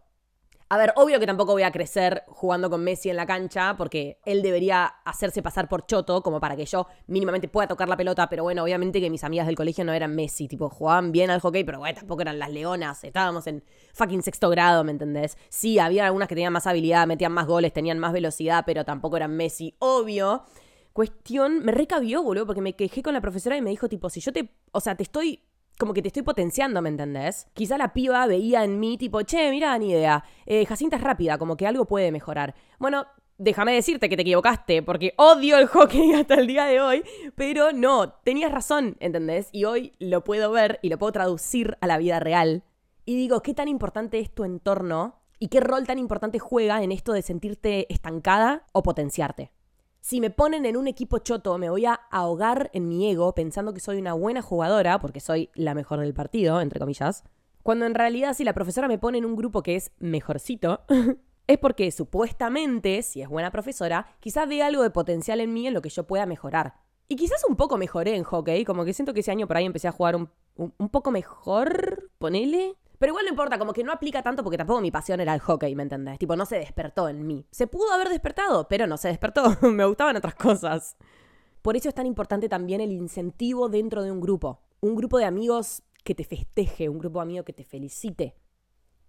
A 0.72 0.78
ver, 0.78 0.94
obvio 0.98 1.20
que 1.20 1.26
tampoco 1.26 1.54
voy 1.54 1.64
a 1.64 1.72
crecer 1.72 2.24
jugando 2.28 2.70
con 2.70 2.84
Messi 2.84 3.10
en 3.10 3.16
la 3.16 3.26
cancha, 3.26 3.76
porque 3.76 4.20
él 4.24 4.44
debería 4.44 4.86
hacerse 4.86 5.42
pasar 5.42 5.68
por 5.68 5.88
choto, 5.88 6.22
como 6.22 6.40
para 6.40 6.56
que 6.56 6.66
yo 6.66 6.86
mínimamente 7.08 7.48
pueda 7.48 7.68
tocar 7.68 7.90
la 7.90 7.98
pelota, 7.98 8.30
pero 8.30 8.44
bueno, 8.44 8.62
obviamente 8.62 9.02
que 9.02 9.10
mis 9.10 9.24
amigas 9.24 9.48
del 9.48 9.56
colegio 9.56 9.84
no 9.84 9.94
eran 9.94 10.16
Messi, 10.16 10.48
tipo, 10.48 10.70
jugaban 10.70 11.12
bien 11.12 11.32
al 11.32 11.40
hockey, 11.40 11.64
pero 11.64 11.80
bueno, 11.80 11.98
tampoco 11.98 12.22
eran 12.22 12.38
las 12.38 12.52
leonas, 12.52 13.04
estábamos 13.04 13.48
en 13.48 13.64
fucking 13.96 14.22
sexto 14.22 14.48
grado, 14.52 14.84
¿me 14.84 14.92
entendés? 14.92 15.40
Sí, 15.50 15.80
había 15.80 16.06
algunas 16.06 16.28
que 16.28 16.36
tenían 16.36 16.54
más 16.54 16.68
habilidad, 16.68 17.08
metían 17.08 17.32
más 17.32 17.48
goles, 17.48 17.74
tenían 17.74 17.98
más 17.98 18.14
velocidad, 18.14 18.64
pero 18.64 18.86
tampoco 18.86 19.18
eran 19.18 19.36
Messi, 19.36 19.76
obvio. 19.80 20.44
Cuestión, 20.94 21.64
me 21.64 21.72
recabió, 21.72 22.24
boludo, 22.24 22.46
porque 22.46 22.62
me 22.62 22.76
quejé 22.76 23.04
con 23.04 23.14
la 23.14 23.22
profesora 23.22 23.58
y 23.58 23.62
me 23.62 23.70
dijo, 23.70 23.88
tipo, 23.88 24.10
si 24.10 24.20
yo 24.20 24.34
te, 24.34 24.50
o 24.72 24.80
sea, 24.80 24.96
te 24.96 25.04
estoy 25.04 25.44
como 25.80 25.94
que 25.94 26.02
te 26.02 26.10
estoy 26.10 26.24
potenciando, 26.24 26.82
¿me 26.82 26.90
entendés? 26.90 27.48
Quizá 27.54 27.78
la 27.78 27.94
piba 27.94 28.28
veía 28.28 28.66
en 28.66 28.82
mí 28.82 28.98
tipo, 28.98 29.22
che, 29.22 29.50
mira, 29.50 29.78
ni 29.78 29.92
idea, 29.92 30.26
eh, 30.46 30.66
Jacinta 30.66 30.98
es 30.98 31.02
rápida, 31.02 31.38
como 31.38 31.56
que 31.56 31.66
algo 31.66 31.86
puede 31.86 32.12
mejorar. 32.12 32.54
Bueno, 32.80 33.08
déjame 33.38 33.74
decirte 33.74 34.10
que 34.10 34.18
te 34.18 34.24
equivocaste, 34.24 34.84
porque 34.84 35.14
odio 35.16 35.58
el 35.58 35.68
hockey 35.68 36.14
hasta 36.16 36.36
el 36.36 36.48
día 36.48 36.66
de 36.66 36.82
hoy, 36.82 37.04
pero 37.36 37.72
no, 37.72 38.12
tenías 38.12 38.52
razón, 38.52 38.98
¿entendés? 39.00 39.48
Y 39.54 39.64
hoy 39.64 39.94
lo 40.00 40.24
puedo 40.26 40.52
ver 40.52 40.80
y 40.82 40.90
lo 40.90 41.00
puedo 41.00 41.14
traducir 41.14 41.78
a 41.80 41.88
la 41.88 41.98
vida 41.98 42.20
real. 42.20 42.64
Y 43.06 43.16
digo, 43.16 43.42
¿qué 43.42 43.54
tan 43.54 43.70
importante 43.70 44.20
es 44.20 44.36
tu 44.36 44.44
entorno? 44.44 45.22
¿Y 45.40 45.48
qué 45.48 45.62
rol 45.62 45.88
tan 45.88 45.98
importante 45.98 46.38
juega 46.38 46.84
en 46.84 46.92
esto 46.92 47.14
de 47.14 47.22
sentirte 47.22 47.92
estancada 47.92 48.66
o 48.74 48.84
potenciarte? 48.84 49.52
Si 50.02 50.22
me 50.22 50.30
ponen 50.30 50.66
en 50.66 50.78
un 50.78 50.88
equipo 50.88 51.20
choto, 51.20 51.58
me 51.58 51.70
voy 51.70 51.86
a 51.86 51.94
ahogar 52.10 52.70
en 52.74 52.88
mi 52.88 53.10
ego 53.12 53.36
pensando 53.36 53.74
que 53.74 53.80
soy 53.80 53.98
una 53.98 54.14
buena 54.14 54.42
jugadora, 54.42 55.00
porque 55.00 55.20
soy 55.20 55.50
la 55.54 55.74
mejor 55.74 56.00
del 56.00 56.14
partido, 56.14 56.62
entre 56.62 56.80
comillas. 56.80 57.24
Cuando 57.64 57.86
en 57.86 57.94
realidad 57.96 58.34
si 58.34 58.44
la 58.44 58.54
profesora 58.54 58.88
me 58.88 58.98
pone 58.98 59.18
en 59.18 59.26
un 59.26 59.36
grupo 59.36 59.62
que 59.62 59.76
es 59.76 59.92
mejorcito, 60.00 60.82
es 61.48 61.58
porque 61.58 61.92
supuestamente, 61.92 63.02
si 63.04 63.22
es 63.22 63.28
buena 63.28 63.52
profesora, 63.52 64.08
quizás 64.20 64.48
ve 64.48 64.64
algo 64.64 64.84
de 64.84 64.90
potencial 64.90 65.42
en 65.42 65.54
mí 65.54 65.68
en 65.68 65.74
lo 65.74 65.82
que 65.82 65.90
yo 65.90 66.06
pueda 66.08 66.26
mejorar. 66.26 66.76
Y 67.10 67.16
quizás 67.18 67.44
un 67.48 67.56
poco 67.58 67.78
mejoré 67.78 68.16
en 68.16 68.24
hockey, 68.24 68.64
como 68.66 68.86
que 68.86 68.94
siento 68.94 69.14
que 69.14 69.20
ese 69.20 69.32
año 69.32 69.48
por 69.48 69.58
ahí 69.58 69.66
empecé 69.66 69.88
a 69.88 69.92
jugar 69.92 70.16
un, 70.16 70.30
un- 70.56 70.74
un 70.78 70.90
poco 70.90 71.12
mejor, 71.12 72.10
ponele. 72.20 72.76
Pero 73.00 73.12
igual 73.12 73.26
no 73.26 73.30
importa, 73.30 73.58
como 73.58 73.72
que 73.72 73.84
no 73.84 73.94
aplica 73.94 74.22
tanto 74.22 74.44
porque 74.44 74.58
tampoco 74.58 74.82
mi 74.82 74.92
pasión 74.92 75.22
era 75.22 75.34
el 75.34 75.40
hockey, 75.40 75.74
¿me 75.74 75.84
entendés? 75.84 76.20
Tipo, 76.20 76.36
no 76.36 76.46
se 76.46 76.58
despertó 76.58 77.08
en 77.08 77.26
mí. 77.26 77.46
Se 77.50 77.66
pudo 77.66 77.94
haber 77.94 78.10
despertado, 78.10 78.68
pero 78.68 78.88
no 78.88 78.98
se 78.98 79.08
despertó. 79.08 79.58
Me 79.62 79.86
gustaban 79.86 80.18
otras 80.18 80.36
cosas. 80.36 80.98
Por 81.62 81.78
eso 81.78 81.88
es 81.88 81.96
tan 81.96 82.06
importante 82.06 82.50
también 82.50 82.82
el 82.82 82.92
incentivo 82.92 83.70
dentro 83.70 84.04
de 84.04 84.12
un 84.12 84.20
grupo. 84.20 84.62
Un 84.82 84.96
grupo 84.96 85.18
de 85.18 85.26
amigos 85.26 85.84
que 86.04 86.14
te 86.14 86.26
festeje, 86.26 86.90
un 86.90 87.00
grupo 87.00 87.20
de 87.20 87.24
amigos 87.24 87.46
que 87.46 87.54
te 87.54 87.64
felicite. 87.64 88.36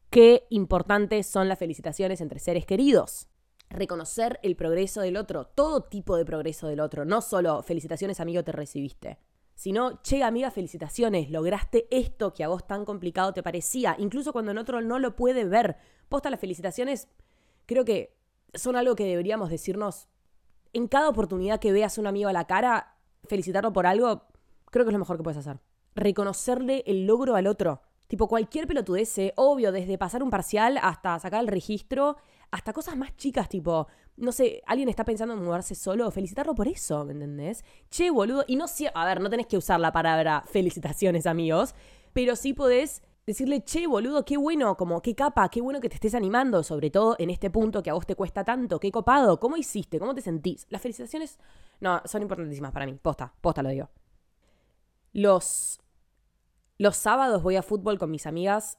Qué 0.09 0.47
importantes 0.51 1.27
son 1.27 1.49
las 1.49 1.59
felicitaciones 1.59 2.21
entre 2.21 2.39
seres 2.39 2.67
queridos. 2.67 3.29
Reconocer 3.71 4.39
el 4.43 4.55
progreso 4.57 5.01
del 5.01 5.17
otro, 5.17 5.47
todo 5.47 5.85
tipo 5.85 6.17
de 6.17 6.25
progreso 6.25 6.69
del 6.69 6.81
otro, 6.81 7.05
no 7.05 7.21
solo 7.21 7.63
felicitaciones 7.63 8.21
amigo 8.21 8.43
te 8.43 8.51
recibiste, 8.51 9.19
sino, 9.61 10.01
che 10.01 10.23
amiga, 10.23 10.51
felicitaciones, 10.51 11.31
lograste 11.31 11.87
esto 11.91 12.33
que 12.33 12.43
a 12.43 12.49
vos 12.49 12.67
tan 12.67 12.87
complicado 12.87 13.35
te 13.35 13.43
parecía, 13.43 13.95
incluso 13.99 14.33
cuando 14.33 14.53
en 14.53 14.57
otro 14.57 14.81
no 14.81 14.99
lo 14.99 15.17
puede 15.17 15.45
ver. 15.45 15.77
Posta, 16.09 16.31
las 16.31 16.41
felicitaciones 16.41 17.09
creo 17.67 17.85
que 17.85 18.17
son 18.55 18.75
algo 18.75 18.97
que 18.97 19.05
deberíamos 19.05 19.51
decirnos 19.51 20.09
en 20.73 20.89
cada 20.89 21.11
oportunidad 21.11 21.61
que 21.61 21.73
veas 21.73 21.99
a 21.99 22.01
un 22.01 22.07
amigo 22.07 22.31
a 22.31 22.33
la 22.33 22.47
cara, 22.47 22.97
felicitarlo 23.25 23.71
por 23.71 23.87
algo, 23.87 24.29
creo 24.71 24.87
que 24.87 24.89
es 24.89 24.95
lo 24.95 24.99
mejor 24.99 25.19
que 25.19 25.25
puedes 25.25 25.37
hacer. 25.37 25.61
Reconocerle 25.95 26.83
el 26.87 27.07
logro 27.07 27.37
al 27.37 27.47
otro. 27.47 27.83
Tipo, 28.07 28.29
cualquier 28.29 28.67
pelotudez, 28.67 29.19
eh, 29.19 29.35
obvio, 29.37 29.73
desde 29.73 29.99
pasar 29.99 30.23
un 30.23 30.31
parcial 30.31 30.79
hasta 30.81 31.19
sacar 31.19 31.43
el 31.43 31.49
registro, 31.49 32.17
hasta 32.51 32.73
cosas 32.73 32.97
más 32.97 33.17
chicas, 33.17 33.49
tipo, 33.49 33.87
no 34.17 34.33
sé, 34.33 34.63
alguien 34.67 34.89
está 34.89 35.05
pensando 35.05 35.35
en 35.35 35.43
mudarse 35.43 35.75
solo, 35.75 36.11
felicitarlo 36.11 36.55
por 36.55 36.69
eso, 36.69 37.05
¿me 37.05 37.13
entendés? 37.13 37.65
Che, 37.91 38.11
boludo, 38.11 38.45
y 38.47 38.57
no 38.57 38.67
sé, 38.69 38.91
a 38.95 39.05
ver, 39.05 39.21
no 39.21 39.31
tenés 39.31 39.47
que 39.47 39.57
usar 39.57 39.81
la 39.81 39.93
palabra 39.93 40.43
felicitaciones, 40.51 41.27
amigos, 41.27 41.75
pero 42.13 42.37
sí 42.37 42.53
podés 42.53 43.03
decirle, 43.27 43.63
che, 43.63 43.87
boludo, 43.87 44.25
qué 44.25 44.37
bueno, 44.37 44.77
como, 44.77 45.01
qué 45.03 45.15
capa, 45.15 45.49
qué 45.49 45.61
bueno 45.61 45.81
que 45.81 45.89
te 45.89 45.95
estés 45.95 46.15
animando, 46.15 46.63
sobre 46.63 46.91
todo 46.91 47.15
en 47.19 47.31
este 47.31 47.51
punto 47.51 47.83
que 47.83 47.91
a 47.91 47.95
vos 47.95 48.07
te 48.07 48.17
cuesta 48.17 48.45
tanto, 48.45 48.81
qué 48.81 48.91
copado, 48.91 49.39
¿cómo 49.39 49.57
hiciste? 49.57 49.99
¿Cómo 49.99 50.15
te 50.15 50.21
sentís? 50.21 50.67
Las 50.71 50.83
felicitaciones, 50.83 51.39
no, 51.81 52.03
son 52.05 52.23
importantísimas 52.23 52.73
para 52.73 52.87
mí, 52.87 52.99
posta, 53.01 53.33
posta 53.41 53.63
lo 53.63 53.69
digo. 53.69 53.89
Los, 55.13 55.81
los 56.79 56.97
sábados 56.97 57.43
voy 57.43 57.57
a 57.57 57.63
fútbol 57.63 57.99
con 57.99 58.11
mis 58.11 58.27
amigas 58.27 58.79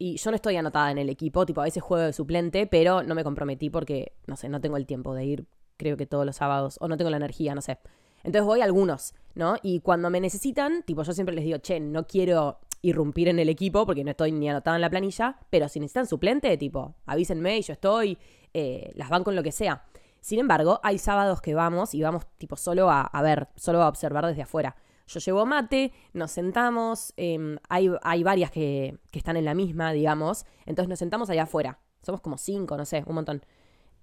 y 0.00 0.16
yo 0.16 0.30
no 0.30 0.34
estoy 0.34 0.56
anotada 0.56 0.90
en 0.90 0.96
el 0.96 1.10
equipo, 1.10 1.44
tipo 1.44 1.60
a 1.60 1.64
veces 1.64 1.82
juego 1.82 2.06
de 2.06 2.14
suplente, 2.14 2.66
pero 2.66 3.02
no 3.02 3.14
me 3.14 3.22
comprometí 3.22 3.68
porque, 3.68 4.14
no 4.26 4.34
sé, 4.34 4.48
no 4.48 4.58
tengo 4.58 4.78
el 4.78 4.86
tiempo 4.86 5.14
de 5.14 5.26
ir, 5.26 5.46
creo 5.76 5.98
que 5.98 6.06
todos 6.06 6.24
los 6.24 6.36
sábados, 6.36 6.78
o 6.80 6.88
no 6.88 6.96
tengo 6.96 7.10
la 7.10 7.18
energía, 7.18 7.54
no 7.54 7.60
sé. 7.60 7.78
Entonces 8.24 8.46
voy 8.46 8.62
a 8.62 8.64
algunos, 8.64 9.14
¿no? 9.34 9.56
Y 9.62 9.80
cuando 9.80 10.08
me 10.08 10.18
necesitan, 10.18 10.84
tipo 10.84 11.02
yo 11.02 11.12
siempre 11.12 11.34
les 11.34 11.44
digo, 11.44 11.58
che, 11.58 11.80
no 11.80 12.06
quiero 12.06 12.60
irrumpir 12.80 13.28
en 13.28 13.38
el 13.40 13.50
equipo 13.50 13.84
porque 13.84 14.02
no 14.02 14.12
estoy 14.12 14.32
ni 14.32 14.48
anotada 14.48 14.78
en 14.78 14.80
la 14.80 14.88
planilla, 14.88 15.38
pero 15.50 15.68
si 15.68 15.80
necesitan 15.80 16.06
suplente, 16.06 16.56
tipo, 16.56 16.94
avísenme 17.04 17.58
y 17.58 17.62
yo 17.62 17.74
estoy, 17.74 18.16
eh, 18.54 18.92
las 18.94 19.10
van 19.10 19.22
con 19.22 19.36
lo 19.36 19.42
que 19.42 19.52
sea. 19.52 19.84
Sin 20.20 20.38
embargo, 20.38 20.80
hay 20.82 20.96
sábados 20.96 21.42
que 21.42 21.54
vamos 21.54 21.94
y 21.94 22.00
vamos 22.00 22.26
tipo 22.38 22.56
solo 22.56 22.90
a, 22.90 23.02
a 23.02 23.20
ver, 23.20 23.48
solo 23.54 23.82
a 23.82 23.88
observar 23.88 24.24
desde 24.24 24.40
afuera. 24.40 24.76
Yo 25.10 25.20
llevo 25.20 25.44
mate, 25.44 25.92
nos 26.12 26.30
sentamos, 26.30 27.12
eh, 27.16 27.58
hay, 27.68 27.90
hay 28.02 28.22
varias 28.22 28.50
que, 28.50 28.98
que 29.10 29.18
están 29.18 29.36
en 29.36 29.44
la 29.44 29.54
misma, 29.54 29.92
digamos, 29.92 30.46
entonces 30.66 30.88
nos 30.88 30.98
sentamos 30.98 31.30
allá 31.30 31.42
afuera. 31.44 31.80
Somos 32.02 32.20
como 32.20 32.38
cinco, 32.38 32.76
no 32.76 32.84
sé, 32.84 33.02
un 33.06 33.16
montón. 33.16 33.44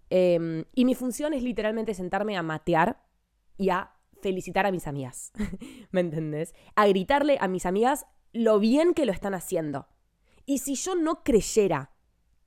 Eh, 0.10 0.66
y 0.74 0.86
mi 0.86 0.96
función 0.96 1.34
es 1.34 1.44
literalmente 1.44 1.94
sentarme 1.94 2.38
a 2.38 2.44
matear 2.44 3.04
y 3.58 3.70
a 3.70 3.92
felicitar 4.22 4.66
a 4.66 4.72
mis 4.72 4.88
amigas. 4.88 5.32
¿Me 5.92 6.02
entendés? 6.02 6.54
A 6.76 6.88
gritarle 6.88 7.38
a 7.40 7.48
mis 7.48 7.66
amigas 7.66 8.06
lo 8.34 8.60
bien 8.60 8.94
que 8.94 9.06
lo 9.06 9.12
están 9.12 9.34
haciendo. 9.34 9.88
Y 10.46 10.60
si 10.60 10.76
yo 10.76 10.96
no 10.96 11.24
creyera 11.24 11.92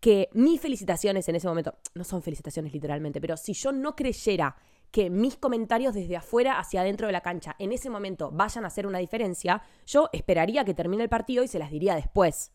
que 0.01 0.31
mis 0.33 0.61
felicitaciones 0.61 1.29
en 1.29 1.37
ese 1.37 1.49
momento, 1.49 1.77
no 1.95 2.05
son 2.05 2.23
felicitaciones 2.23 2.73
literalmente, 2.73 3.21
pero 3.21 3.37
si 3.37 3.53
yo 3.53 3.73
no 3.73 3.95
creyera 3.95 4.57
que 4.91 5.11
mis 5.11 5.37
comentarios 5.37 5.95
desde 5.95 6.17
afuera 6.17 6.59
hacia 6.59 6.81
adentro 6.81 7.07
de 7.07 7.13
la 7.13 7.21
cancha 7.21 7.55
en 7.59 7.73
ese 7.73 7.91
momento 7.91 8.31
vayan 8.33 8.65
a 8.65 8.69
hacer 8.69 8.87
una 8.87 8.99
diferencia, 8.99 9.63
yo 9.87 10.09
esperaría 10.13 10.65
que 10.65 10.75
termine 10.75 11.03
el 11.03 11.09
partido 11.09 11.45
y 11.45 11.49
se 11.49 11.59
las 11.59 11.71
diría 11.71 11.95
después. 11.95 12.53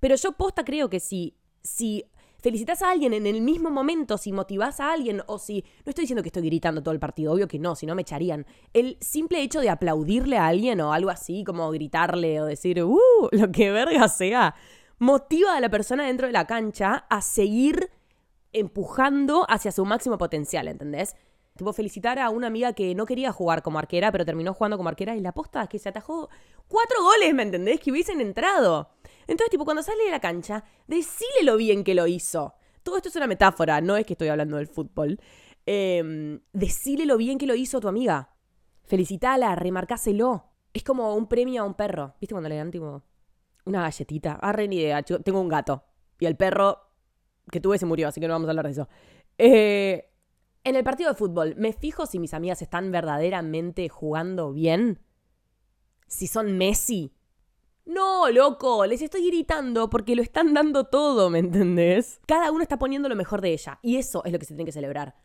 Pero 0.00 0.16
yo 0.16 0.32
posta 0.32 0.64
creo 0.64 0.90
que 0.90 0.98
si, 0.98 1.36
si 1.62 2.04
felicitas 2.38 2.82
a 2.82 2.90
alguien 2.90 3.12
en 3.12 3.26
el 3.26 3.40
mismo 3.40 3.70
momento, 3.70 4.18
si 4.18 4.32
motivás 4.32 4.80
a 4.80 4.92
alguien 4.92 5.22
o 5.26 5.38
si... 5.38 5.64
No 5.84 5.90
estoy 5.90 6.02
diciendo 6.02 6.22
que 6.22 6.28
estoy 6.30 6.44
gritando 6.44 6.82
todo 6.82 6.92
el 6.92 6.98
partido, 6.98 7.32
obvio 7.32 7.46
que 7.46 7.60
no, 7.60 7.76
si 7.76 7.86
no 7.86 7.94
me 7.94 8.02
echarían. 8.02 8.44
El 8.72 8.98
simple 9.00 9.40
hecho 9.42 9.60
de 9.60 9.70
aplaudirle 9.70 10.38
a 10.38 10.48
alguien 10.48 10.80
o 10.80 10.92
algo 10.92 11.10
así, 11.10 11.44
como 11.44 11.70
gritarle 11.70 12.40
o 12.40 12.46
decir, 12.46 12.82
¡uh! 12.82 12.98
Lo 13.30 13.52
que 13.52 13.70
verga 13.70 14.08
sea, 14.08 14.56
motiva 14.98 15.56
a 15.56 15.60
la 15.60 15.68
persona 15.68 16.06
dentro 16.06 16.26
de 16.26 16.32
la 16.32 16.48
cancha 16.48 17.06
a 17.08 17.22
seguir 17.22 17.90
empujando 18.52 19.46
hacia 19.48 19.70
su 19.70 19.84
máximo 19.84 20.18
potencial, 20.18 20.66
¿entendés? 20.66 21.14
Tipo, 21.56 21.72
felicitar 21.72 22.18
a 22.18 22.30
una 22.30 22.46
amiga 22.46 22.72
que 22.72 22.94
no 22.94 23.04
quería 23.04 23.30
jugar 23.30 23.62
como 23.62 23.78
arquera, 23.78 24.10
pero 24.10 24.24
terminó 24.24 24.54
jugando 24.54 24.76
como 24.78 24.88
arquera 24.88 25.14
y 25.16 25.20
la 25.20 25.32
posta 25.32 25.62
es 25.62 25.68
que 25.68 25.78
se 25.78 25.88
atajó 25.88 26.30
cuatro 26.66 27.02
goles, 27.02 27.34
¿me 27.34 27.42
entendés? 27.42 27.80
Que 27.80 27.90
hubiesen 27.90 28.20
entrado. 28.20 28.90
Entonces, 29.26 29.50
tipo, 29.50 29.64
cuando 29.64 29.82
sale 29.82 30.04
de 30.04 30.10
la 30.10 30.20
cancha, 30.20 30.64
decile 30.86 31.42
lo 31.42 31.56
bien 31.56 31.84
que 31.84 31.94
lo 31.94 32.06
hizo. 32.06 32.54
Todo 32.82 32.96
esto 32.96 33.10
es 33.10 33.16
una 33.16 33.26
metáfora, 33.26 33.80
no 33.80 33.96
es 33.96 34.06
que 34.06 34.14
estoy 34.14 34.28
hablando 34.28 34.56
del 34.56 34.66
fútbol. 34.66 35.20
Eh, 35.66 36.40
lo 37.04 37.16
bien 37.16 37.38
que 37.38 37.46
lo 37.46 37.54
hizo 37.54 37.80
tu 37.80 37.88
amiga. 37.88 38.30
Felicitala, 38.84 39.54
remarcáselo. 39.54 40.44
Es 40.72 40.82
como 40.82 41.14
un 41.14 41.28
premio 41.28 41.62
a 41.62 41.66
un 41.66 41.74
perro. 41.74 42.14
¿Viste 42.20 42.34
cuando 42.34 42.48
le 42.48 42.56
dan, 42.56 42.70
tipo, 42.70 43.02
una 43.64 43.82
galletita? 43.82 44.38
Ah, 44.40 44.52
re 44.52 44.68
ni 44.68 44.76
idea. 44.76 45.02
chico. 45.02 45.20
Tengo 45.20 45.40
un 45.40 45.48
gato. 45.48 45.84
Y 46.18 46.26
el 46.26 46.36
perro 46.36 46.78
que 47.50 47.60
tuve 47.60 47.78
se 47.78 47.86
murió, 47.86 48.08
así 48.08 48.20
que 48.20 48.26
no 48.26 48.34
vamos 48.34 48.48
a 48.48 48.50
hablar 48.50 48.66
de 48.66 48.72
eso. 48.72 48.88
Eh, 49.38 50.11
en 50.64 50.76
el 50.76 50.84
partido 50.84 51.10
de 51.10 51.16
fútbol, 51.16 51.54
me 51.56 51.72
fijo 51.72 52.06
si 52.06 52.18
mis 52.18 52.34
amigas 52.34 52.62
están 52.62 52.90
verdaderamente 52.92 53.88
jugando 53.88 54.52
bien. 54.52 55.00
Si 56.06 56.26
son 56.26 56.56
Messi. 56.56 57.12
No, 57.84 58.30
loco, 58.30 58.86
les 58.86 59.02
estoy 59.02 59.26
gritando 59.26 59.90
porque 59.90 60.14
lo 60.14 60.22
están 60.22 60.54
dando 60.54 60.84
todo, 60.84 61.30
¿me 61.30 61.40
entendés? 61.40 62.20
Cada 62.26 62.52
uno 62.52 62.62
está 62.62 62.78
poniendo 62.78 63.08
lo 63.08 63.16
mejor 63.16 63.40
de 63.40 63.52
ella 63.52 63.80
y 63.82 63.96
eso 63.96 64.24
es 64.24 64.32
lo 64.32 64.38
que 64.38 64.44
se 64.44 64.54
tiene 64.54 64.66
que 64.66 64.72
celebrar. 64.72 65.16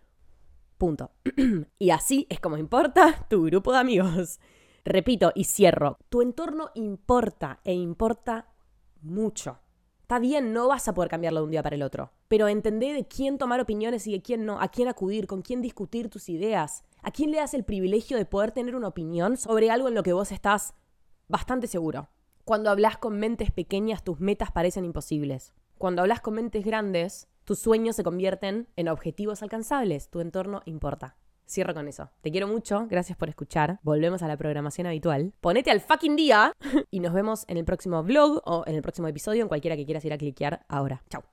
Punto. 0.78 1.12
y 1.80 1.92
así 1.92 2.26
es 2.30 2.40
como 2.40 2.58
importa 2.58 3.26
tu 3.30 3.44
grupo 3.44 3.72
de 3.74 3.80
amigos. 3.80 4.40
Repito 4.86 5.32
y 5.36 5.44
cierro, 5.44 6.00
tu 6.10 6.22
entorno 6.22 6.72
importa 6.74 7.60
e 7.64 7.74
importa 7.74 8.54
mucho. 9.02 9.60
Está 10.08 10.20
bien, 10.20 10.54
no 10.54 10.70
vas 10.70 10.88
a 10.88 10.94
poder 10.94 11.10
cambiarlo 11.12 11.42
de 11.42 11.44
un 11.44 11.52
día 11.52 11.62
para 11.62 11.76
el 11.76 11.84
otro, 11.84 12.14
pero 12.30 12.48
entendé 12.48 12.94
de 12.94 13.06
quién 13.06 13.38
tomar 13.38 13.60
opiniones 13.60 14.08
y 14.08 14.14
de 14.14 14.22
quién 14.22 14.46
no, 14.46 14.62
a 14.62 14.70
quién 14.70 14.88
acudir, 14.88 15.28
con 15.28 15.42
quién 15.42 15.62
discutir 15.62 16.10
tus 16.10 16.30
ideas, 16.30 16.86
a 17.02 17.12
quién 17.12 17.30
le 17.30 17.40
das 17.40 17.54
el 17.54 17.66
privilegio 17.66 18.16
de 18.16 18.24
poder 18.24 18.54
tener 18.54 18.78
una 18.78 18.88
opinión 18.88 19.36
sobre 19.36 19.70
algo 19.70 19.90
en 19.90 19.96
lo 19.96 20.04
que 20.04 20.14
vos 20.14 20.32
estás 20.32 20.76
bastante 21.28 21.68
seguro. 21.68 22.08
Cuando 22.46 22.70
hablas 22.70 22.98
con 22.98 23.20
mentes 23.20 23.52
pequeñas, 23.52 24.02
tus 24.02 24.22
metas 24.22 24.50
parecen 24.50 24.86
imposibles. 24.86 25.52
Cuando 25.78 26.04
hablas 26.04 26.22
con 26.22 26.36
mentes 26.36 26.64
grandes, 26.64 27.28
tus 27.44 27.60
sueños 27.60 27.98
se 27.98 28.06
convierten 28.06 28.70
en 28.78 28.88
objetivos 28.88 29.44
alcanzables. 29.44 30.10
Tu 30.10 30.22
entorno 30.22 30.62
importa. 30.64 31.18
Cierro 31.48 31.74
con 31.74 31.88
eso. 31.88 32.10
Te 32.22 32.32
quiero 32.32 32.48
mucho, 32.48 32.88
gracias 32.90 33.18
por 33.18 33.30
escuchar. 33.30 33.80
Volvemos 33.82 34.22
a 34.22 34.28
la 34.28 34.36
programación 34.36 34.86
habitual. 34.86 35.34
Ponete 35.40 35.72
al 35.72 35.80
fucking 35.80 36.16
día 36.16 36.52
y 36.92 37.00
nos 37.00 37.14
vemos 37.14 37.46
en 37.48 37.58
el 37.58 37.66
próximo 37.66 38.04
vlog 38.04 38.42
o 38.46 38.64
en 38.68 38.76
el 38.76 38.82
próximo 38.82 39.08
episodio, 39.08 39.44
en 39.44 39.48
cualquiera 39.48 39.78
que 39.78 39.86
quieras 39.86 40.04
ir 40.04 40.14
a 40.14 40.18
cliquear 40.18 40.66
ahora. 40.68 41.04
Chau. 41.10 41.24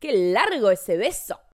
¡Qué 0.00 0.32
largo 0.32 0.70
ese 0.70 0.96
beso! 0.96 1.38